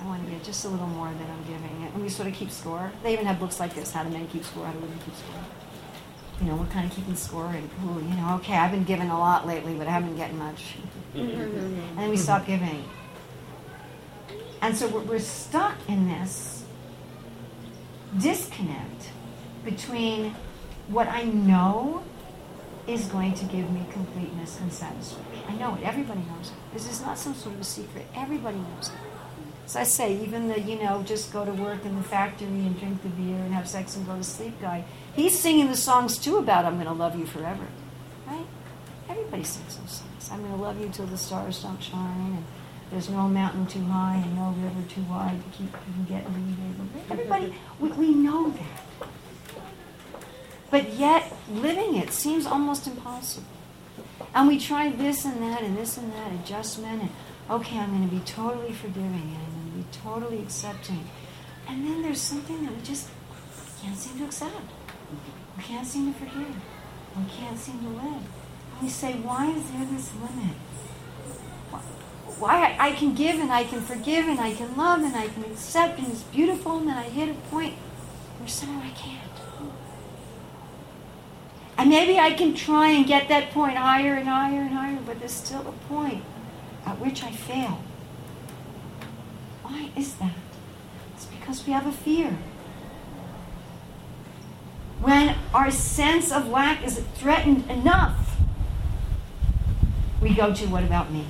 I 0.00 0.06
want 0.06 0.24
to 0.24 0.30
get 0.30 0.44
just 0.44 0.64
a 0.64 0.68
little 0.68 0.86
more 0.86 1.08
than 1.08 1.30
I'm 1.30 1.42
giving. 1.44 1.82
It. 1.82 1.92
And 1.92 2.02
we 2.02 2.08
sort 2.08 2.28
of 2.28 2.34
keep 2.34 2.50
score. 2.50 2.92
They 3.02 3.12
even 3.12 3.26
have 3.26 3.40
books 3.40 3.58
like 3.58 3.74
this 3.74 3.92
How 3.92 4.04
to 4.04 4.10
Men 4.10 4.28
Keep 4.28 4.44
Score, 4.44 4.64
How 4.64 4.72
to 4.72 4.78
Women 4.78 4.98
Keep 5.04 5.14
Score. 5.16 5.44
You 6.40 6.46
know, 6.46 6.54
we're 6.54 6.66
kind 6.66 6.88
of 6.88 6.94
keeping 6.94 7.16
score, 7.16 7.46
and, 7.46 7.68
ooh, 7.84 7.98
you 8.00 8.14
know, 8.14 8.36
okay, 8.36 8.56
I've 8.56 8.70
been 8.70 8.84
giving 8.84 9.10
a 9.10 9.18
lot 9.18 9.44
lately, 9.44 9.74
but 9.74 9.88
I 9.88 9.90
haven't 9.90 10.10
been 10.10 10.18
getting 10.18 10.38
much. 10.38 10.76
Mm-hmm. 11.14 11.40
and 11.40 11.98
then 11.98 12.10
we 12.10 12.16
stop 12.16 12.46
giving. 12.46 12.84
And 14.60 14.76
so 14.76 14.86
we're 14.88 15.18
stuck 15.18 15.76
in 15.88 16.08
this 16.08 16.64
disconnect 18.18 19.10
between 19.64 20.34
what 20.88 21.08
I 21.08 21.22
know 21.24 22.02
is 22.86 23.04
going 23.06 23.34
to 23.34 23.44
give 23.44 23.70
me 23.70 23.84
completeness 23.92 24.58
and 24.60 24.72
satisfaction. 24.72 25.42
I 25.48 25.54
know 25.56 25.74
it. 25.74 25.82
Everybody 25.82 26.20
knows 26.20 26.50
it. 26.50 26.72
This 26.72 26.90
is 26.90 27.02
not 27.02 27.18
some 27.18 27.34
sort 27.34 27.54
of 27.54 27.60
a 27.60 27.64
secret. 27.64 28.06
Everybody 28.14 28.56
knows 28.58 28.88
it. 28.88 29.17
So 29.68 29.78
I 29.78 29.84
say, 29.84 30.16
even 30.22 30.48
the, 30.48 30.58
you 30.58 30.82
know, 30.82 31.02
just 31.02 31.30
go 31.30 31.44
to 31.44 31.52
work 31.52 31.84
in 31.84 31.94
the 31.94 32.02
factory 32.02 32.46
and 32.46 32.78
drink 32.80 33.02
the 33.02 33.10
beer 33.10 33.36
and 33.36 33.52
have 33.52 33.68
sex 33.68 33.96
and 33.96 34.06
go 34.06 34.16
to 34.16 34.24
sleep 34.24 34.58
guy, 34.60 34.84
he's 35.14 35.38
singing 35.38 35.68
the 35.68 35.76
songs 35.76 36.18
too 36.18 36.38
about 36.38 36.64
I'm 36.64 36.74
going 36.76 36.86
to 36.86 36.92
love 36.92 37.18
you 37.18 37.26
forever. 37.26 37.66
Right? 38.26 38.46
Everybody 39.10 39.44
sings 39.44 39.76
those 39.76 39.90
songs. 39.90 40.30
I'm 40.32 40.40
going 40.40 40.56
to 40.56 40.60
love 40.60 40.80
you 40.80 40.88
till 40.88 41.04
the 41.04 41.18
stars 41.18 41.62
don't 41.62 41.82
shine. 41.82 42.32
And, 42.36 42.44
there's 42.90 43.10
no 43.10 43.28
mountain 43.28 43.66
too 43.66 43.84
high 43.84 44.16
and 44.24 44.34
no 44.34 44.54
river 44.62 44.88
too 44.88 45.02
wide 45.02 45.38
to 45.38 45.58
keep 45.58 45.72
you 45.72 45.92
from 45.92 46.04
getting 46.04 46.32
me. 46.34 46.56
Everybody, 47.10 47.54
we, 47.78 47.90
we 47.90 48.14
know 48.14 48.50
that. 48.50 49.08
But 50.70 50.94
yet, 50.94 51.34
living 51.50 51.96
it 51.96 52.12
seems 52.12 52.46
almost 52.46 52.86
impossible. 52.86 53.46
And 54.34 54.48
we 54.48 54.58
try 54.58 54.90
this 54.90 55.24
and 55.24 55.42
that 55.42 55.62
and 55.62 55.76
this 55.76 55.98
and 55.98 56.12
that 56.12 56.32
adjustment, 56.32 57.02
and 57.02 57.10
okay, 57.50 57.78
I'm 57.78 57.90
going 57.90 58.08
to 58.08 58.14
be 58.14 58.22
totally 58.22 58.72
forgiving 58.72 59.36
and 59.36 59.57
be 59.78 59.84
totally 59.92 60.40
accepting. 60.40 61.04
And 61.68 61.86
then 61.86 62.02
there's 62.02 62.20
something 62.20 62.64
that 62.64 62.74
we 62.74 62.82
just 62.82 63.08
can't 63.82 63.96
seem 63.96 64.18
to 64.18 64.24
accept. 64.24 64.72
We 65.56 65.62
can't 65.62 65.86
seem 65.86 66.12
to 66.12 66.18
forgive. 66.18 66.54
We 67.16 67.24
can't 67.30 67.58
seem 67.58 67.80
to 67.80 67.88
live. 67.88 68.22
And 68.72 68.82
we 68.82 68.88
say, 68.88 69.14
why 69.14 69.50
is 69.50 69.70
there 69.70 69.86
this 69.86 70.12
limit? 70.14 70.56
why 72.38 72.76
I, 72.78 72.88
I 72.88 72.92
can 72.92 73.14
give 73.14 73.40
and 73.40 73.50
I 73.50 73.64
can 73.64 73.80
forgive 73.80 74.26
and 74.28 74.38
I 74.38 74.54
can 74.54 74.76
love 74.76 75.02
and 75.02 75.16
I 75.16 75.26
can 75.26 75.44
accept 75.44 75.98
and 75.98 76.06
it's 76.06 76.22
beautiful 76.22 76.78
and 76.78 76.86
then 76.88 76.96
I 76.96 77.08
hit 77.08 77.28
a 77.30 77.34
point 77.50 77.74
where 78.38 78.48
somehow 78.48 78.86
I 78.86 78.90
can't. 78.90 79.22
And 81.76 81.90
maybe 81.90 82.18
I 82.18 82.32
can 82.32 82.54
try 82.54 82.90
and 82.90 83.06
get 83.06 83.28
that 83.28 83.50
point 83.50 83.76
higher 83.76 84.14
and 84.14 84.28
higher 84.28 84.60
and 84.60 84.70
higher, 84.70 84.98
but 85.04 85.18
there's 85.18 85.32
still 85.32 85.66
a 85.66 85.72
point 85.88 86.22
at 86.86 87.00
which 87.00 87.24
I 87.24 87.32
fail. 87.32 87.82
Why 89.68 89.90
is 89.96 90.14
that? 90.14 90.32
It's 91.14 91.26
because 91.26 91.66
we 91.66 91.74
have 91.74 91.86
a 91.86 91.92
fear. 91.92 92.38
When 95.00 95.36
our 95.52 95.70
sense 95.70 96.32
of 96.32 96.48
lack 96.48 96.82
is 96.84 96.98
threatened 97.16 97.70
enough, 97.70 98.36
we 100.22 100.34
go 100.34 100.54
to 100.54 100.66
what 100.66 100.84
about 100.84 101.12
me? 101.12 101.26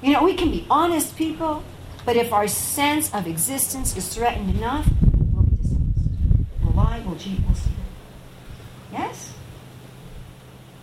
You 0.00 0.12
know, 0.12 0.22
we 0.22 0.34
can 0.34 0.52
be 0.52 0.64
honest 0.70 1.16
people, 1.16 1.64
but 2.04 2.14
if 2.14 2.32
our 2.32 2.46
sense 2.46 3.12
of 3.12 3.26
existence 3.26 3.96
is 3.96 4.08
threatened 4.14 4.56
enough, 4.56 4.86
we'll 5.32 5.42
be 5.42 5.56
dishonest. 5.56 5.74
We'll 6.62 6.72
lie, 6.72 7.02
we'll 7.04 7.16
cheat, 7.16 7.40
we'll 7.44 7.56
steal. 7.56 7.72
Yes? 8.92 9.32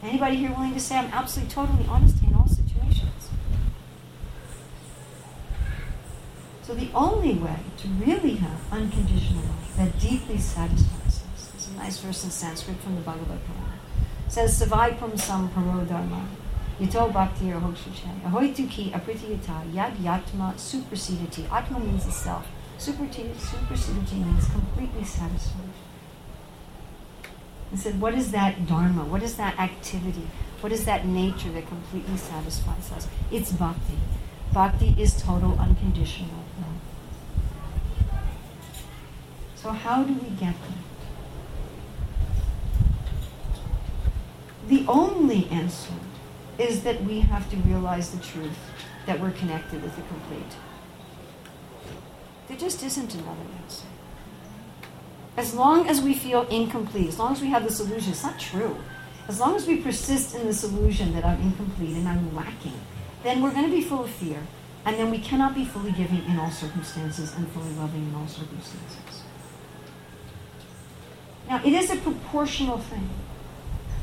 Anybody 0.04 0.36
here 0.36 0.52
willing 0.52 0.74
to 0.74 0.80
say 0.82 0.98
I'm 0.98 1.12
absolutely, 1.14 1.54
totally 1.54 1.86
honest 1.88 2.22
in 2.22 2.34
all 2.36 2.48
situations? 2.48 3.30
So 6.74 6.80
the 6.80 6.90
only 6.96 7.36
way 7.36 7.60
to 7.78 7.88
really 7.88 8.34
have 8.38 8.60
unconditional 8.72 9.44
love 9.44 9.78
that 9.78 10.00
deeply 10.00 10.40
satisfies 10.40 11.22
us, 11.36 11.54
is 11.56 11.68
a 11.68 11.78
nice 11.78 12.00
verse 12.00 12.24
in 12.24 12.32
Sanskrit 12.32 12.78
from 12.80 12.96
the 12.96 13.02
Bhagavad 13.02 13.42
Gita. 13.46 13.60
It 14.26 14.32
says, 14.32 14.60
Savai 14.60 14.98
pum 14.98 15.16
sam 15.16 15.50
paro 15.50 15.88
dharma, 15.88 16.26
yato 16.80 17.14
bhakti 17.14 17.52
adhokshaje, 17.52 18.22
ahoitu 18.24 18.68
ki 18.68 18.90
apritiyata, 18.90 19.72
yad 19.72 19.98
yatma 19.98 20.56
suprasidati. 20.56 21.48
Atma 21.52 21.80
means 21.80 22.06
the 22.08 22.12
self. 22.12 22.48
Suprasidati 22.80 24.26
means 24.26 24.48
completely 24.48 25.04
satisfied. 25.04 25.76
He 27.70 27.78
said, 27.78 28.02
what 28.02 28.16
is 28.16 28.32
that 28.32 28.66
dharma? 28.66 29.04
What 29.04 29.22
is 29.22 29.36
that 29.36 29.60
activity? 29.60 30.28
What 30.62 30.72
is 30.72 30.86
that 30.86 31.06
nature 31.06 31.52
that 31.52 31.68
completely 31.68 32.18
satisfies 32.18 32.92
us? 32.94 33.08
It's 33.32 33.52
bhakti. 33.52 34.00
Bhakti 34.54 34.96
is 35.00 35.20
total 35.20 35.58
unconditional 35.60 36.30
love. 36.62 36.80
So 39.64 39.70
how 39.70 40.04
do 40.04 40.14
we 40.14 40.30
get 40.32 40.56
there? 40.68 40.84
The 44.68 44.86
only 44.90 45.48
answer 45.50 45.94
is 46.58 46.84
that 46.84 47.02
we 47.06 47.22
have 47.22 47.50
to 47.50 47.56
realize 47.56 48.12
the 48.12 48.22
truth 48.22 48.58
that 49.06 49.22
we're 49.22 49.32
connected 49.32 49.82
with 49.82 49.96
the 49.96 50.02
complete. 50.02 50.58
There 52.50 52.58
just 52.58 52.84
isn't 52.84 53.14
another 53.14 53.48
answer. 53.62 53.86
As 55.38 55.54
long 55.54 55.88
as 55.88 56.02
we 56.02 56.14
feel 56.14 56.42
incomplete, 56.50 57.08
as 57.08 57.18
long 57.18 57.32
as 57.32 57.42
we 57.42 57.48
have 57.48 57.64
this 57.64 57.80
illusion, 57.80 58.12
it's 58.12 58.24
not 58.24 58.38
true. 58.38 58.76
As 59.30 59.40
long 59.40 59.56
as 59.56 59.66
we 59.66 59.78
persist 59.78 60.36
in 60.36 60.46
this 60.46 60.66
illusion 60.66 61.14
that 61.14 61.24
I'm 61.24 61.42
incomplete 61.42 61.96
and 61.96 62.10
I'm 62.10 62.36
lacking, 62.36 62.80
then 63.24 63.42
we're 63.42 63.54
going 63.54 63.66
to 63.66 63.72
be 63.72 63.82
full 63.82 64.04
of 64.04 64.10
fear. 64.10 64.40
And 64.86 64.98
then 64.98 65.10
we 65.10 65.20
cannot 65.20 65.56
be 65.56 65.64
fully 65.64 65.94
giving 65.94 66.26
in 66.26 66.38
all 66.38 66.52
circumstances 66.52 67.34
and 67.38 67.48
fully 67.54 67.72
loving 67.76 68.10
in 68.10 68.16
all 68.16 68.28
circumstances. 68.28 69.24
Now, 71.54 71.62
it 71.64 71.74
is 71.74 71.92
a 71.92 71.98
proportional 71.98 72.80
thing. 72.80 73.08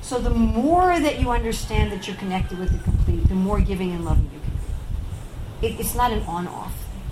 So 0.02 0.20
the 0.20 0.30
more 0.30 1.00
that 1.00 1.18
you 1.18 1.30
understand 1.30 1.90
that 1.90 2.06
you're 2.06 2.16
connected 2.16 2.60
with 2.60 2.70
the 2.70 2.78
complete, 2.78 3.26
the 3.26 3.34
more 3.34 3.58
giving 3.58 3.90
and 3.90 4.04
loving 4.04 4.30
you 4.32 4.38
can 4.38 4.52
be. 5.60 5.66
It, 5.66 5.80
it's 5.80 5.96
not 5.96 6.12
an 6.12 6.22
on-off 6.28 6.72
thing. 6.72 7.02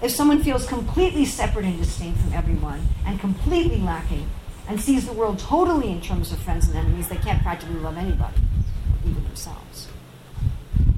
If 0.00 0.12
someone 0.12 0.42
feels 0.42 0.66
completely 0.66 1.26
separate 1.26 1.66
and 1.66 1.76
distinct 1.76 2.18
from 2.18 2.32
everyone 2.32 2.80
and 3.04 3.20
completely 3.20 3.76
lacking 3.76 4.26
and 4.66 4.80
sees 4.80 5.04
the 5.04 5.12
world 5.12 5.38
totally 5.38 5.90
in 5.90 6.00
terms 6.00 6.32
of 6.32 6.38
friends 6.38 6.68
and 6.68 6.78
enemies, 6.78 7.10
they 7.10 7.18
can't 7.18 7.42
practically 7.42 7.76
love 7.76 7.98
anybody, 7.98 8.38
even 9.04 9.22
themselves. 9.24 9.88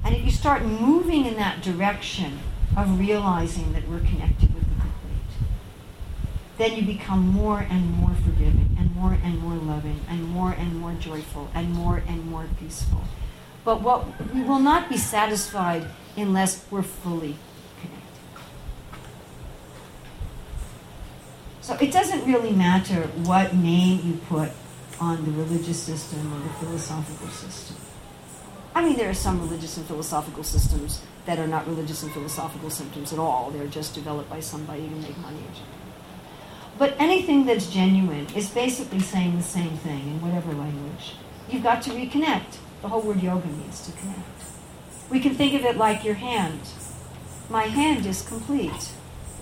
And 0.05 0.14
if 0.14 0.25
you 0.25 0.31
start 0.31 0.62
moving 0.64 1.27
in 1.27 1.35
that 1.38 1.61
direction 1.61 2.38
of 2.77 3.01
realizing 3.01 3.73
that 3.73 3.88
we're 3.88 3.99
connected 3.99 4.52
then 6.59 6.77
you 6.77 6.83
become 6.83 7.21
more 7.21 7.61
and 7.61 7.91
more 7.93 8.15
forgiving 8.15 8.77
and 8.79 8.95
more 8.95 9.17
and 9.23 9.38
more 9.41 9.55
loving 9.55 10.01
and 10.09 10.29
more 10.29 10.53
and 10.53 10.77
more 10.79 10.93
joyful 10.95 11.49
and 11.55 11.73
more 11.73 12.03
and 12.07 12.25
more 12.27 12.47
peaceful. 12.61 13.03
But 13.65 13.81
what 13.81 14.07
we 14.35 14.43
will 14.43 14.59
not 14.59 14.88
be 14.88 14.97
satisfied 14.97 15.87
unless 16.17 16.65
we're 16.71 16.83
fully 16.83 17.37
connected. 17.81 18.43
So 21.61 21.75
it 21.75 21.93
doesn't 21.93 22.27
really 22.27 22.53
matter 22.53 23.03
what 23.25 23.55
name 23.55 24.01
you 24.05 24.21
put 24.29 24.51
on 25.01 25.25
the 25.25 25.31
religious 25.31 25.83
system 25.83 26.33
or 26.33 26.41
the 26.41 26.55
philosophical 26.55 27.29
system. 27.29 27.77
I 28.75 28.85
mean, 28.85 28.97
there 28.97 29.11
are 29.11 29.15
some 29.15 29.41
religious 29.41 29.77
and 29.77 29.87
philosophical 29.87 30.45
systems 30.45 31.03
that 31.27 31.38
are 31.38 31.47
not 31.47 31.67
religious 31.67 32.03
and 32.03 32.12
philosophical 32.12 32.71
systems 32.71 33.12
at 33.12 33.19
all. 33.19 33.51
They're 33.51 33.67
just 33.67 33.95
developed 33.95 34.31
by 34.31 34.41
somebody 34.41 34.88
to 34.88 34.95
make 34.97 35.17
money 35.19 35.38
or 35.38 35.55
something. 35.55 35.82
But 36.79 36.97
anything 36.99 37.47
that's 37.47 37.67
genuine 37.71 38.27
is 38.35 38.51
basically 38.51 39.01
saying 39.01 39.37
the 39.37 39.43
same 39.43 39.77
thing 39.79 40.01
in 40.01 40.21
whatever 40.21 40.53
language. 40.53 41.15
You've 41.49 41.63
got 41.63 41.83
to 41.83 41.91
reconnect. 41.91 42.59
The 42.81 42.89
whole 42.89 43.03
word 43.03 43.23
yoga 43.23 43.47
means 43.47 43.87
to 43.87 43.93
connect. 43.93 44.43
We 45.11 45.21
can 45.21 45.35
think 45.35 45.55
of 45.55 45.65
it 45.65 45.77
like 45.77 46.05
your 46.05 46.15
hand. 46.15 46.61
My 47.51 47.65
hand 47.65 48.07
is 48.07 48.27
complete. 48.27 48.93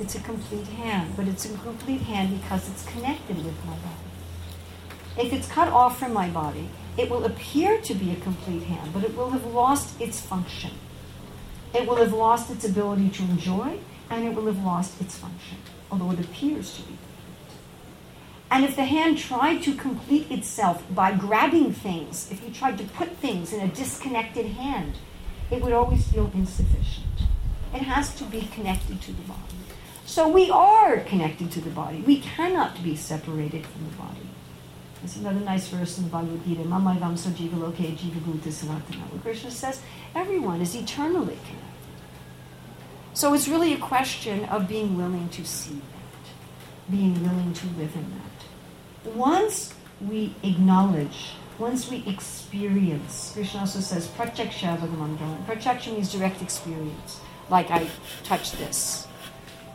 It's 0.00 0.14
a 0.14 0.20
complete 0.20 0.66
hand, 0.66 1.12
but 1.16 1.28
it's 1.28 1.44
a 1.44 1.56
complete 1.58 2.02
hand 2.02 2.40
because 2.40 2.68
it's 2.68 2.84
connected 2.84 3.36
with 3.36 3.64
my 3.64 3.74
body. 3.74 4.10
If 5.18 5.32
it's 5.32 5.46
cut 5.46 5.68
off 5.68 5.98
from 5.98 6.12
my 6.12 6.28
body, 6.28 6.68
it 6.96 7.08
will 7.08 7.24
appear 7.24 7.80
to 7.80 7.94
be 7.94 8.10
a 8.10 8.16
complete 8.16 8.64
hand, 8.64 8.92
but 8.92 9.04
it 9.04 9.16
will 9.16 9.30
have 9.30 9.46
lost 9.46 10.00
its 10.00 10.20
function. 10.20 10.72
It 11.72 11.86
will 11.86 11.96
have 11.96 12.12
lost 12.12 12.50
its 12.50 12.64
ability 12.64 13.10
to 13.10 13.22
enjoy, 13.22 13.78
and 14.10 14.26
it 14.26 14.34
will 14.34 14.46
have 14.46 14.64
lost 14.64 15.00
its 15.00 15.16
function, 15.16 15.58
although 15.90 16.10
it 16.10 16.20
appears 16.20 16.74
to 16.76 16.82
be. 16.82 16.98
And 18.50 18.64
if 18.64 18.74
the 18.74 18.84
hand 18.84 19.18
tried 19.18 19.62
to 19.62 19.74
complete 19.74 20.30
itself 20.30 20.82
by 20.92 21.12
grabbing 21.12 21.72
things, 21.72 22.30
if 22.32 22.42
you 22.42 22.52
tried 22.52 22.78
to 22.78 22.84
put 22.84 23.10
things 23.16 23.52
in 23.52 23.60
a 23.60 23.68
disconnected 23.68 24.46
hand, 24.46 24.98
it 25.50 25.62
would 25.62 25.72
always 25.72 26.06
feel 26.10 26.30
insufficient. 26.34 27.06
It 27.72 27.82
has 27.82 28.12
to 28.16 28.24
be 28.24 28.48
connected 28.52 29.00
to 29.02 29.12
the 29.12 29.22
body. 29.22 29.40
So 30.04 30.28
we 30.28 30.50
are 30.50 30.98
connected 31.00 31.52
to 31.52 31.60
the 31.60 31.70
body. 31.70 32.02
We 32.04 32.20
cannot 32.20 32.82
be 32.82 32.96
separated 32.96 33.64
from 33.64 33.84
the 33.88 33.96
body. 33.96 34.26
There's 35.00 35.16
another 35.16 35.40
nice 35.40 35.68
verse 35.68 35.96
in 35.98 36.04
the 36.04 36.10
Bhagavad 36.10 36.44
Gita, 36.44 36.62
Mamayvam 36.62 37.16
so 37.16 37.30
jiva 37.30 37.58
loke 37.58 37.76
jiva 37.76 38.20
bhuta 38.20 38.48
sanatana, 38.48 39.10
where 39.12 39.20
Krishna 39.22 39.50
says 39.50 39.80
everyone 40.14 40.60
is 40.60 40.74
eternally 40.74 41.38
connected. 41.46 41.70
So 43.14 43.32
it's 43.32 43.48
really 43.48 43.72
a 43.72 43.78
question 43.78 44.44
of 44.46 44.68
being 44.68 44.96
willing 44.96 45.28
to 45.30 45.44
see 45.44 45.74
that, 45.74 46.90
being 46.90 47.22
willing 47.22 47.52
to 47.54 47.66
live 47.78 47.94
in 47.94 48.10
that. 48.10 48.29
Once 49.04 49.72
we 50.00 50.34
acknowledge, 50.42 51.32
once 51.58 51.90
we 51.90 52.04
experience, 52.06 53.32
Krishna 53.34 53.60
also 53.60 53.80
says, 53.80 54.08
pratyaksha 54.08 54.78
bhagavantam. 54.78 55.44
Pratyaksha 55.46 55.92
means 55.92 56.12
direct 56.12 56.42
experience. 56.42 57.20
Like 57.48 57.70
I 57.70 57.88
touch 58.24 58.52
this. 58.52 59.06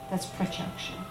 That's 0.09 0.25
pratyaksha. 0.25 1.03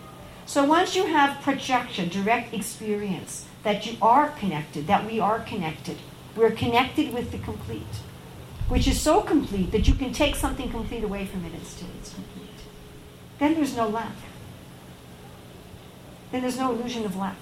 So 0.47 0.65
once 0.65 0.95
you 0.95 1.07
have 1.07 1.43
pratyaksha, 1.43 2.11
direct 2.11 2.55
experience, 2.55 3.47
that 3.65 3.87
you 3.87 3.97
are 4.01 4.29
connected, 4.31 4.87
that 4.87 5.07
we 5.07 5.19
are 5.19 5.41
connected. 5.41 5.97
We're 6.37 6.53
connected 6.53 7.13
with 7.13 7.33
the 7.33 7.39
complete, 7.39 7.83
which 8.69 8.87
is 8.87 9.01
so 9.01 9.23
complete 9.23 9.73
that 9.73 9.89
you 9.89 9.95
can 9.95 10.13
take 10.13 10.37
something 10.37 10.71
complete 10.71 11.03
away 11.03 11.27
from 11.27 11.45
it 11.45 11.53
and 11.53 11.67
still 11.67 11.89
it's 11.99 12.13
complete. 12.13 12.49
Then 13.39 13.55
there's 13.55 13.77
no 13.77 13.89
lack. 13.89 14.15
Then 16.31 16.43
there's 16.43 16.59
no 16.59 16.73
illusion 16.73 17.05
of 17.05 17.17
lack. 17.17 17.37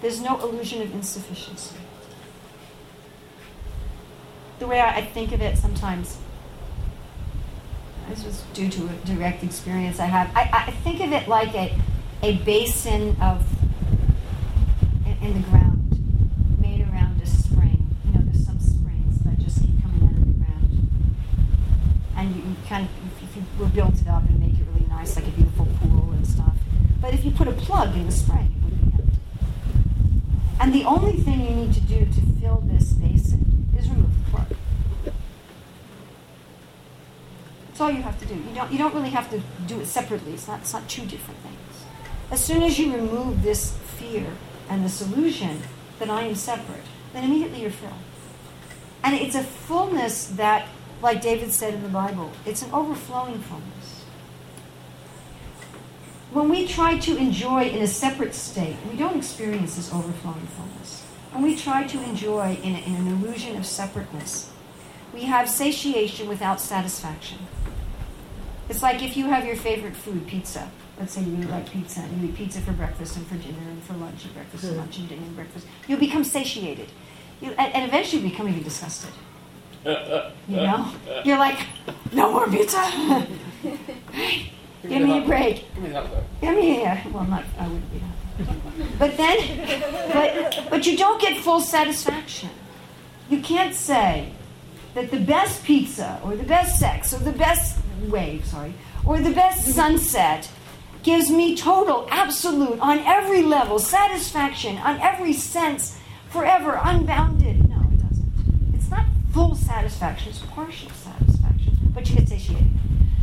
There's 0.00 0.20
no 0.20 0.38
illusion 0.40 0.82
of 0.82 0.94
insufficiency. 0.94 1.76
The 4.58 4.66
way 4.66 4.80
I 4.80 5.02
think 5.02 5.32
of 5.32 5.40
it 5.40 5.56
sometimes, 5.56 6.18
this 8.08 8.24
was 8.24 8.42
due 8.54 8.68
to 8.68 8.86
a 8.86 8.92
direct 9.06 9.42
experience 9.42 10.00
I 10.00 10.06
have. 10.06 10.30
I, 10.36 10.64
I 10.68 10.70
think 10.70 11.00
of 11.00 11.12
it 11.12 11.28
like 11.28 11.54
a, 11.54 11.78
a 12.22 12.36
basin 12.38 13.16
of 13.20 13.44
in 15.22 15.34
the 15.34 15.48
ground 15.48 16.58
made 16.60 16.80
around 16.80 17.20
a 17.20 17.26
spring. 17.26 17.86
You 18.06 18.12
know, 18.12 18.20
there's 18.24 18.44
some 18.44 18.58
springs 18.58 19.18
that 19.20 19.38
just 19.38 19.60
keep 19.60 19.80
coming 19.82 20.02
out 20.04 20.14
of 20.14 20.26
the 20.26 20.44
ground. 20.44 20.88
And 22.16 22.36
you, 22.36 22.42
you 22.42 22.56
kind 22.68 22.86
of, 22.86 23.22
if 23.22 23.36
you 23.36 23.44
were 23.58 23.66
built 23.66 24.00
it 24.00 24.08
up 24.08 24.26
and 24.28 24.40
make 24.40 24.54
it 24.58 24.66
really 24.72 24.86
nice, 24.88 25.16
like 25.16 25.26
a 25.26 25.30
beautiful 25.30 25.66
pool 25.80 26.10
and 26.12 26.26
stuff. 26.26 26.56
But 27.00 27.12
if 27.14 27.24
you 27.24 27.30
put 27.30 27.48
a 27.48 27.52
plug 27.52 27.94
in 27.94 28.06
the 28.06 28.12
spring, 28.12 28.50
it 28.56 28.64
would 28.64 28.80
be 28.80 28.92
empty. 29.02 29.18
And 30.58 30.74
the 30.74 30.84
only 30.84 31.18
thing 31.18 31.40
you 31.40 31.50
need 31.50 31.74
to 31.74 31.80
do 31.80 32.06
to 32.06 32.40
fill 32.40 32.62
this 32.66 32.92
basin 32.92 33.68
is 33.78 33.88
remove 33.90 34.24
the 34.24 34.30
plug. 34.30 34.56
All 37.80 37.90
you 37.90 38.02
have 38.02 38.18
to 38.20 38.26
do. 38.26 38.34
You 38.34 38.54
don't, 38.54 38.70
you 38.70 38.76
don't 38.76 38.94
really 38.94 39.08
have 39.08 39.30
to 39.30 39.40
do 39.66 39.80
it 39.80 39.86
separately. 39.86 40.34
It's 40.34 40.46
not, 40.46 40.60
it's 40.60 40.74
not 40.74 40.86
two 40.86 41.06
different 41.06 41.40
things. 41.40 41.56
As 42.30 42.44
soon 42.44 42.62
as 42.62 42.78
you 42.78 42.94
remove 42.94 43.42
this 43.42 43.74
fear 43.96 44.26
and 44.68 44.84
this 44.84 45.00
illusion 45.00 45.62
that 45.98 46.10
I 46.10 46.22
am 46.22 46.34
separate, 46.34 46.84
then 47.14 47.24
immediately 47.24 47.62
you're 47.62 47.70
filled. 47.70 47.94
And 49.02 49.14
it's 49.16 49.34
a 49.34 49.42
fullness 49.42 50.26
that, 50.26 50.68
like 51.00 51.22
David 51.22 51.52
said 51.52 51.72
in 51.72 51.82
the 51.82 51.88
Bible, 51.88 52.30
it's 52.44 52.60
an 52.60 52.70
overflowing 52.72 53.38
fullness. 53.38 54.04
When 56.32 56.50
we 56.50 56.68
try 56.68 56.98
to 56.98 57.16
enjoy 57.16 57.64
in 57.64 57.80
a 57.80 57.86
separate 57.86 58.34
state, 58.34 58.76
we 58.90 58.96
don't 58.98 59.16
experience 59.16 59.76
this 59.76 59.92
overflowing 59.92 60.46
fullness. 60.48 61.02
When 61.32 61.42
we 61.42 61.56
try 61.56 61.86
to 61.86 62.02
enjoy 62.02 62.58
in, 62.62 62.76
in 62.76 62.94
an 62.94 63.08
illusion 63.08 63.56
of 63.56 63.64
separateness, 63.64 64.52
we 65.12 65.22
have 65.22 65.48
satiation 65.48 66.28
without 66.28 66.60
satisfaction. 66.60 67.38
It's 68.68 68.82
like 68.82 69.02
if 69.02 69.16
you 69.16 69.26
have 69.26 69.44
your 69.44 69.56
favorite 69.56 69.96
food, 69.96 70.26
pizza. 70.26 70.70
Let's 70.98 71.14
say 71.14 71.22
you 71.22 71.46
like 71.48 71.70
pizza, 71.70 72.00
and 72.00 72.22
you 72.22 72.28
eat 72.28 72.36
pizza 72.36 72.60
for 72.60 72.72
breakfast 72.72 73.16
and 73.16 73.26
for 73.26 73.36
dinner 73.36 73.68
and 73.68 73.82
for 73.82 73.94
lunch 73.94 74.24
and 74.24 74.34
breakfast 74.34 74.64
and 74.64 74.76
lunch 74.76 74.98
and 74.98 75.08
dinner 75.08 75.22
and 75.22 75.34
breakfast. 75.34 75.66
You'll 75.88 75.98
become 75.98 76.24
satiated. 76.24 76.88
You, 77.40 77.52
and, 77.52 77.74
and 77.74 77.88
eventually 77.88 78.22
you 78.22 78.30
become 78.30 78.48
even 78.48 78.62
disgusted. 78.62 79.10
You 79.84 79.92
know? 80.48 80.92
You're 81.24 81.38
like, 81.38 81.58
no 82.12 82.32
more 82.32 82.46
pizza. 82.48 83.26
Give 84.82 85.02
me 85.02 85.18
a 85.18 85.26
break. 85.26 85.74
Give 85.74 85.84
me 85.84 85.90
that. 85.90 86.06
I 86.42 86.54
mean, 86.54 86.80
yeah, 86.80 87.08
well, 87.08 87.24
not, 87.24 87.44
I 87.58 87.66
wouldn't 87.66 87.92
be 87.92 87.98
that. 87.98 88.98
But 88.98 89.16
then, 89.16 90.12
but, 90.12 90.70
but 90.70 90.86
you 90.86 90.96
don't 90.96 91.20
get 91.20 91.42
full 91.42 91.60
satisfaction. 91.60 92.50
You 93.30 93.40
can't 93.40 93.74
say 93.74 94.32
that 94.94 95.10
the 95.10 95.20
best 95.20 95.64
pizza 95.64 96.20
or 96.24 96.36
the 96.36 96.44
best 96.44 96.78
sex 96.78 97.12
or 97.14 97.18
the 97.18 97.32
best 97.32 97.78
wave, 98.08 98.44
sorry, 98.44 98.74
or 99.04 99.20
the 99.20 99.30
best 99.30 99.66
sunset 99.66 100.50
gives 101.02 101.30
me 101.30 101.56
total, 101.56 102.06
absolute, 102.10 102.78
on 102.80 102.98
every 103.00 103.42
level, 103.42 103.78
satisfaction, 103.78 104.76
on 104.78 105.00
every 105.00 105.32
sense, 105.32 105.98
forever, 106.28 106.78
unbounded. 106.84 107.68
No, 107.68 107.76
it 107.92 108.00
doesn't. 108.02 108.74
It's 108.74 108.90
not 108.90 109.06
full 109.32 109.54
satisfaction, 109.54 110.30
it's 110.30 110.40
partial 110.40 110.90
satisfaction, 110.90 111.78
but 111.94 112.08
you 112.08 112.16
get 112.16 112.28
satiated. 112.28 112.68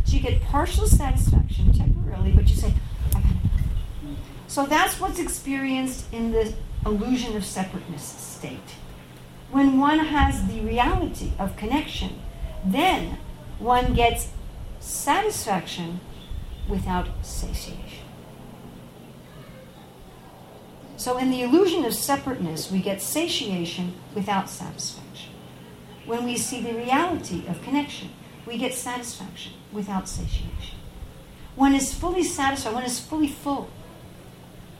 So 0.04 0.16
you 0.16 0.20
get 0.20 0.42
partial 0.42 0.86
satisfaction 0.86 1.72
temporarily, 1.72 2.32
but 2.32 2.48
you 2.48 2.56
say, 2.56 2.72
I 3.10 3.20
got 3.20 3.24
enough. 3.24 4.18
So 4.48 4.66
that's 4.66 4.98
what's 4.98 5.20
experienced 5.20 6.12
in 6.12 6.32
the 6.32 6.52
illusion 6.86 7.36
of 7.36 7.44
separateness 7.44 8.02
state. 8.02 8.58
When 9.50 9.78
one 9.78 9.98
has 9.98 10.46
the 10.46 10.60
reality 10.60 11.32
of 11.38 11.56
connection, 11.56 12.20
then 12.64 13.18
one 13.58 13.94
gets 13.94 14.28
satisfaction 14.78 16.00
without 16.68 17.08
satiation. 17.22 18.04
So, 20.96 21.16
in 21.16 21.30
the 21.30 21.42
illusion 21.42 21.84
of 21.84 21.94
separateness, 21.94 22.70
we 22.70 22.80
get 22.80 23.00
satiation 23.00 23.94
without 24.14 24.50
satisfaction. 24.50 25.32
When 26.06 26.24
we 26.24 26.36
see 26.36 26.60
the 26.60 26.74
reality 26.74 27.46
of 27.46 27.62
connection, 27.62 28.10
we 28.46 28.58
get 28.58 28.74
satisfaction 28.74 29.52
without 29.72 30.08
satiation. 30.08 30.78
One 31.54 31.74
is 31.74 31.94
fully 31.94 32.24
satisfied, 32.24 32.74
one 32.74 32.84
is 32.84 32.98
fully 32.98 33.28
full, 33.28 33.70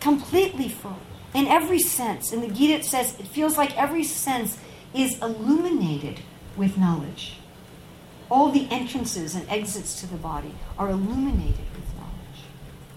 completely 0.01 0.69
full, 0.69 0.99
in 1.35 1.47
every 1.47 1.79
sense. 1.79 2.33
In 2.33 2.41
the 2.41 2.49
Gita, 2.49 2.75
it 2.75 2.85
says 2.85 3.19
it 3.19 3.27
feels 3.27 3.57
like 3.57 3.77
every 3.77 4.05
sense 4.05 4.59
is 4.95 5.19
illuminated 5.21 6.21
with 6.57 6.79
knowledge. 6.79 7.35
All 8.31 8.51
the 8.51 8.69
entrances 8.71 9.35
and 9.35 9.49
exits 9.49 10.01
to 10.01 10.07
the 10.07 10.17
body 10.17 10.55
are 10.79 10.91
illuminated 10.91 11.67
with 11.75 11.95
knowledge. 11.97 12.43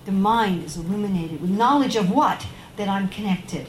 The 0.06 0.12
mind 0.12 0.65
is 0.65 0.78
illuminated 0.78 1.41
with 1.41 1.50
knowledge 1.50 1.96
of 1.96 2.10
what? 2.12 2.46
That 2.78 2.88
I'm 2.88 3.08
connected. 3.10 3.67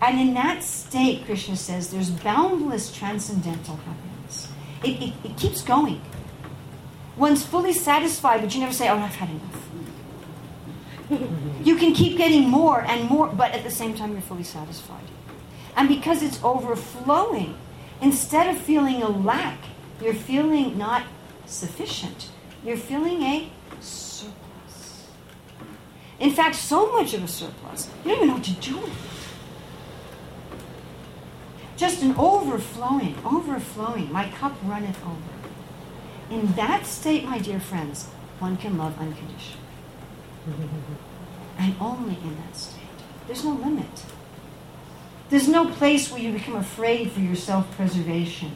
And 0.00 0.20
in 0.20 0.34
that 0.34 0.62
state, 0.62 1.24
Krishna 1.24 1.56
says, 1.56 1.90
there's 1.90 2.10
boundless 2.10 2.94
transcendental 2.94 3.76
happiness. 3.76 4.48
It, 4.82 5.02
it, 5.02 5.14
it 5.24 5.36
keeps 5.38 5.62
going. 5.62 6.00
One's 7.16 7.44
fully 7.44 7.72
satisfied, 7.72 8.42
but 8.42 8.54
you 8.54 8.60
never 8.60 8.72
say, 8.72 8.88
oh, 8.88 8.98
I've 8.98 9.14
had 9.14 9.30
enough. 9.30 9.68
you 11.62 11.76
can 11.76 11.92
keep 11.92 12.16
getting 12.16 12.48
more 12.48 12.82
and 12.82 13.08
more, 13.08 13.28
but 13.28 13.52
at 13.52 13.62
the 13.64 13.70
same 13.70 13.94
time, 13.94 14.12
you're 14.12 14.20
fully 14.20 14.44
satisfied. 14.44 15.04
And 15.76 15.88
because 15.88 16.22
it's 16.22 16.42
overflowing, 16.42 17.56
instead 18.00 18.54
of 18.54 18.60
feeling 18.60 19.02
a 19.02 19.08
lack, 19.08 19.58
you're 20.00 20.14
feeling 20.14 20.78
not 20.78 21.04
sufficient. 21.46 22.30
You're 22.64 22.76
feeling 22.76 23.22
a 23.22 23.50
surplus. 23.80 25.08
In 26.18 26.30
fact, 26.30 26.54
so 26.54 26.92
much 26.92 27.12
of 27.14 27.22
a 27.22 27.28
surplus, 27.28 27.90
you 28.04 28.10
don't 28.10 28.18
even 28.18 28.28
know 28.28 28.34
what 28.34 28.44
to 28.44 28.52
do 28.52 28.76
with 28.78 28.88
it. 28.88 29.14
Just 31.76 32.02
an 32.02 32.14
overflowing, 32.16 33.16
overflowing. 33.24 34.12
My 34.12 34.30
cup 34.30 34.54
runneth 34.64 35.02
over. 35.04 35.34
In 36.30 36.52
that 36.54 36.86
state, 36.86 37.24
my 37.24 37.38
dear 37.38 37.58
friends, 37.60 38.06
one 38.38 38.56
can 38.56 38.78
love 38.78 38.98
unconditionally. 38.98 39.63
and 41.58 41.74
only 41.80 42.14
in 42.14 42.36
that 42.36 42.56
state. 42.56 42.80
There's 43.26 43.44
no 43.44 43.52
limit. 43.52 44.04
There's 45.30 45.48
no 45.48 45.70
place 45.70 46.10
where 46.10 46.20
you 46.20 46.32
become 46.32 46.56
afraid 46.56 47.10
for 47.10 47.20
your 47.20 47.36
self 47.36 47.70
preservation 47.76 48.52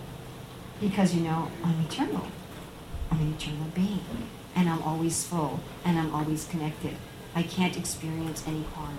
because 0.81 1.15
you 1.15 1.23
know 1.23 1.51
I'm 1.65 1.81
eternal. 1.81 2.27
I'm 3.11 3.21
an 3.21 3.35
eternal 3.35 3.67
being. 3.75 4.05
And 4.55 4.69
I'm 4.69 4.83
always 4.83 5.25
full. 5.25 5.61
And 5.85 5.99
I'm 5.99 6.15
always 6.15 6.47
connected. 6.47 6.97
I 7.35 7.43
can't 7.43 7.77
experience 7.77 8.45
any 8.47 8.65
harm. 8.75 8.99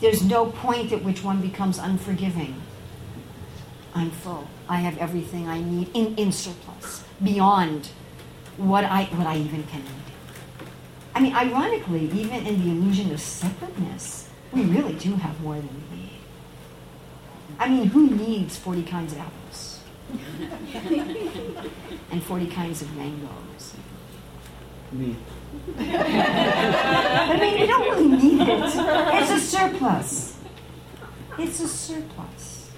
There's 0.00 0.22
no 0.22 0.46
point 0.46 0.92
at 0.92 1.04
which 1.04 1.22
one 1.22 1.42
becomes 1.42 1.78
unforgiving. 1.78 2.62
I'm 3.94 4.10
full. 4.10 4.46
I 4.68 4.76
have 4.76 4.96
everything 4.98 5.46
I 5.46 5.60
need 5.60 5.90
in, 5.94 6.14
in 6.16 6.32
surplus, 6.32 7.04
beyond 7.22 7.90
what 8.60 8.84
I, 8.84 9.04
what 9.04 9.26
I 9.26 9.36
even 9.36 9.64
can 9.64 9.82
need. 9.82 9.90
I 11.14 11.20
mean, 11.20 11.34
ironically, 11.34 12.10
even 12.12 12.46
in 12.46 12.62
the 12.62 12.70
illusion 12.70 13.12
of 13.12 13.20
separateness, 13.20 14.28
we 14.52 14.64
really 14.64 14.94
do 14.94 15.14
have 15.14 15.40
more 15.40 15.54
than 15.54 15.68
we 15.90 15.96
need. 15.96 16.10
I 17.58 17.68
mean, 17.68 17.86
who 17.86 18.10
needs 18.10 18.58
40 18.58 18.82
kinds 18.84 19.12
of 19.12 19.18
apples? 19.18 19.80
and 22.10 22.22
40 22.22 22.46
kinds 22.48 22.82
of 22.82 22.96
mangoes? 22.96 23.74
Me. 24.92 25.16
I 25.78 27.38
mean, 27.40 27.60
we 27.60 27.66
don't 27.66 27.82
really 27.82 28.08
need 28.08 28.40
it. 28.40 28.48
It's 28.48 29.30
a 29.30 29.40
surplus. 29.40 30.36
It's 31.38 31.60
a 31.60 31.68
surplus. 31.68 32.70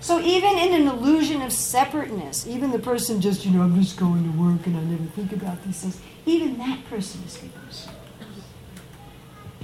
So 0.00 0.20
even 0.20 0.58
in 0.58 0.80
an 0.80 0.88
illusion 0.88 1.42
of 1.42 1.52
separateness, 1.52 2.46
even 2.46 2.70
the 2.70 2.78
person 2.78 3.20
just, 3.20 3.44
you 3.44 3.50
know, 3.50 3.62
I'm 3.62 3.80
just 3.80 3.96
going 3.96 4.22
to 4.30 4.38
work 4.38 4.66
and 4.66 4.76
I 4.76 4.82
never 4.82 5.04
think 5.04 5.32
about 5.32 5.62
these 5.64 5.80
things, 5.80 6.00
even 6.24 6.56
that 6.58 6.84
person 6.88 7.20
is 7.26 7.36
given 7.36 7.50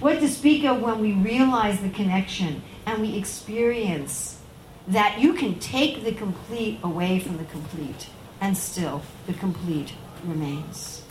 What 0.00 0.20
to 0.20 0.28
speak 0.28 0.64
of 0.64 0.80
when 0.80 0.98
we 1.00 1.12
realize 1.12 1.80
the 1.80 1.90
connection 1.90 2.62
and 2.84 3.00
we 3.00 3.16
experience 3.16 4.40
that 4.88 5.20
you 5.20 5.34
can 5.34 5.58
take 5.60 6.04
the 6.04 6.12
complete 6.12 6.78
away 6.82 7.20
from 7.20 7.38
the 7.38 7.44
complete 7.44 8.08
and 8.40 8.56
still 8.56 9.02
the 9.26 9.34
complete 9.34 9.92
remains. 10.24 11.02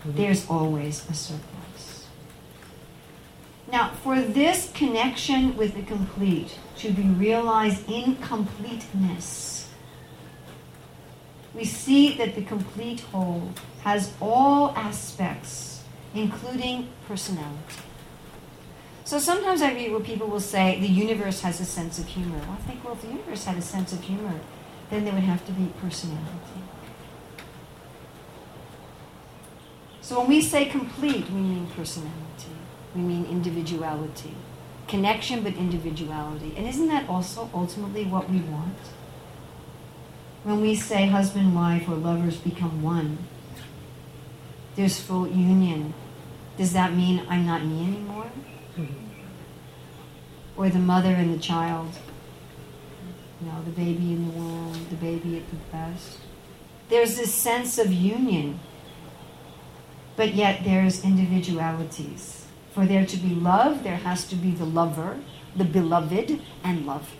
Mm-hmm. 0.00 0.16
There's 0.16 0.48
always 0.48 1.08
a 1.08 1.14
surplus. 1.14 1.57
Now, 3.70 3.90
for 4.02 4.20
this 4.20 4.72
connection 4.72 5.56
with 5.56 5.74
the 5.74 5.82
complete 5.82 6.58
to 6.78 6.90
be 6.90 7.02
realized 7.02 7.88
in 7.88 8.16
completeness, 8.16 9.68
we 11.54 11.64
see 11.64 12.16
that 12.16 12.34
the 12.34 12.42
complete 12.42 13.00
whole 13.00 13.52
has 13.82 14.12
all 14.20 14.70
aspects, 14.70 15.82
including 16.14 16.88
personality. 17.06 17.82
So 19.04 19.18
sometimes 19.18 19.60
I 19.60 19.72
read 19.72 19.90
where 19.90 20.00
people 20.00 20.28
will 20.28 20.40
say 20.40 20.78
the 20.80 20.86
universe 20.86 21.40
has 21.40 21.60
a 21.60 21.64
sense 21.64 21.98
of 21.98 22.06
humor. 22.06 22.40
I 22.50 22.56
think, 22.62 22.84
well, 22.84 22.94
if 22.94 23.02
the 23.02 23.08
universe 23.08 23.44
had 23.44 23.56
a 23.56 23.62
sense 23.62 23.92
of 23.92 24.02
humor, 24.02 24.40
then 24.90 25.04
there 25.04 25.12
would 25.12 25.22
have 25.22 25.44
to 25.46 25.52
be 25.52 25.72
personality. 25.80 26.62
So 30.00 30.20
when 30.20 30.28
we 30.28 30.40
say 30.40 30.66
complete, 30.66 31.28
we 31.30 31.40
mean 31.40 31.66
personality. 31.76 32.57
We 32.94 33.02
mean 33.02 33.26
individuality. 33.26 34.34
Connection, 34.86 35.42
but 35.42 35.54
individuality. 35.54 36.54
And 36.56 36.66
isn't 36.66 36.88
that 36.88 37.08
also 37.08 37.50
ultimately 37.52 38.04
what 38.04 38.30
we 38.30 38.38
want? 38.40 38.78
When 40.44 40.60
we 40.60 40.74
say 40.74 41.06
husband, 41.06 41.54
wife, 41.54 41.88
or 41.88 41.94
lovers 41.94 42.36
become 42.36 42.82
one, 42.82 43.18
there's 44.76 44.98
full 44.98 45.26
union. 45.26 45.92
Does 46.56 46.72
that 46.72 46.94
mean 46.94 47.26
I'm 47.28 47.44
not 47.44 47.64
me 47.64 47.82
anymore? 47.82 48.30
Mm-hmm. 48.76 48.94
Or 50.56 50.68
the 50.68 50.78
mother 50.78 51.10
and 51.10 51.34
the 51.34 51.38
child? 51.38 51.98
you 53.40 53.46
know, 53.46 53.62
the 53.64 53.70
baby 53.70 54.12
in 54.12 54.26
the 54.26 54.38
womb, 54.38 54.86
the 54.90 54.96
baby 54.96 55.36
at 55.36 55.48
the 55.50 55.56
breast. 55.70 56.18
There's 56.88 57.16
this 57.16 57.32
sense 57.32 57.78
of 57.78 57.92
union, 57.92 58.58
but 60.16 60.34
yet 60.34 60.64
there's 60.64 61.04
individualities. 61.04 62.46
For 62.78 62.86
there 62.86 63.06
to 63.06 63.16
be 63.16 63.34
love, 63.34 63.82
there 63.82 63.96
has 63.96 64.24
to 64.28 64.36
be 64.36 64.52
the 64.52 64.64
lover, 64.64 65.18
the 65.56 65.64
beloved, 65.64 66.40
and 66.62 66.86
love. 66.86 67.12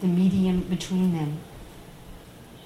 The 0.00 0.06
medium 0.06 0.62
between 0.62 1.12
them. 1.12 1.40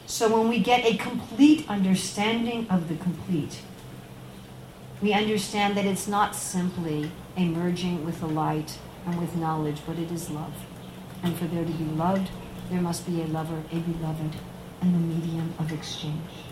So 0.06 0.32
when 0.32 0.48
we 0.48 0.60
get 0.60 0.84
a 0.84 0.96
complete 0.96 1.68
understanding 1.68 2.68
of 2.70 2.88
the 2.88 2.94
complete, 2.94 3.62
we 5.02 5.12
understand 5.12 5.76
that 5.76 5.86
it's 5.86 6.06
not 6.06 6.36
simply 6.36 7.10
a 7.36 7.46
merging 7.46 8.04
with 8.04 8.20
the 8.20 8.28
light 8.28 8.78
and 9.06 9.18
with 9.18 9.34
knowledge, 9.34 9.80
but 9.88 9.98
it 9.98 10.12
is 10.12 10.30
love. 10.30 10.54
And 11.20 11.36
for 11.36 11.46
there 11.46 11.64
to 11.64 11.72
be 11.72 11.96
loved, 11.96 12.30
there 12.70 12.80
must 12.80 13.04
be 13.06 13.22
a 13.22 13.26
lover, 13.26 13.60
a 13.72 13.80
beloved, 13.80 14.36
and 14.80 14.94
the 14.94 15.00
medium 15.00 15.52
of 15.58 15.72
exchange. 15.72 16.45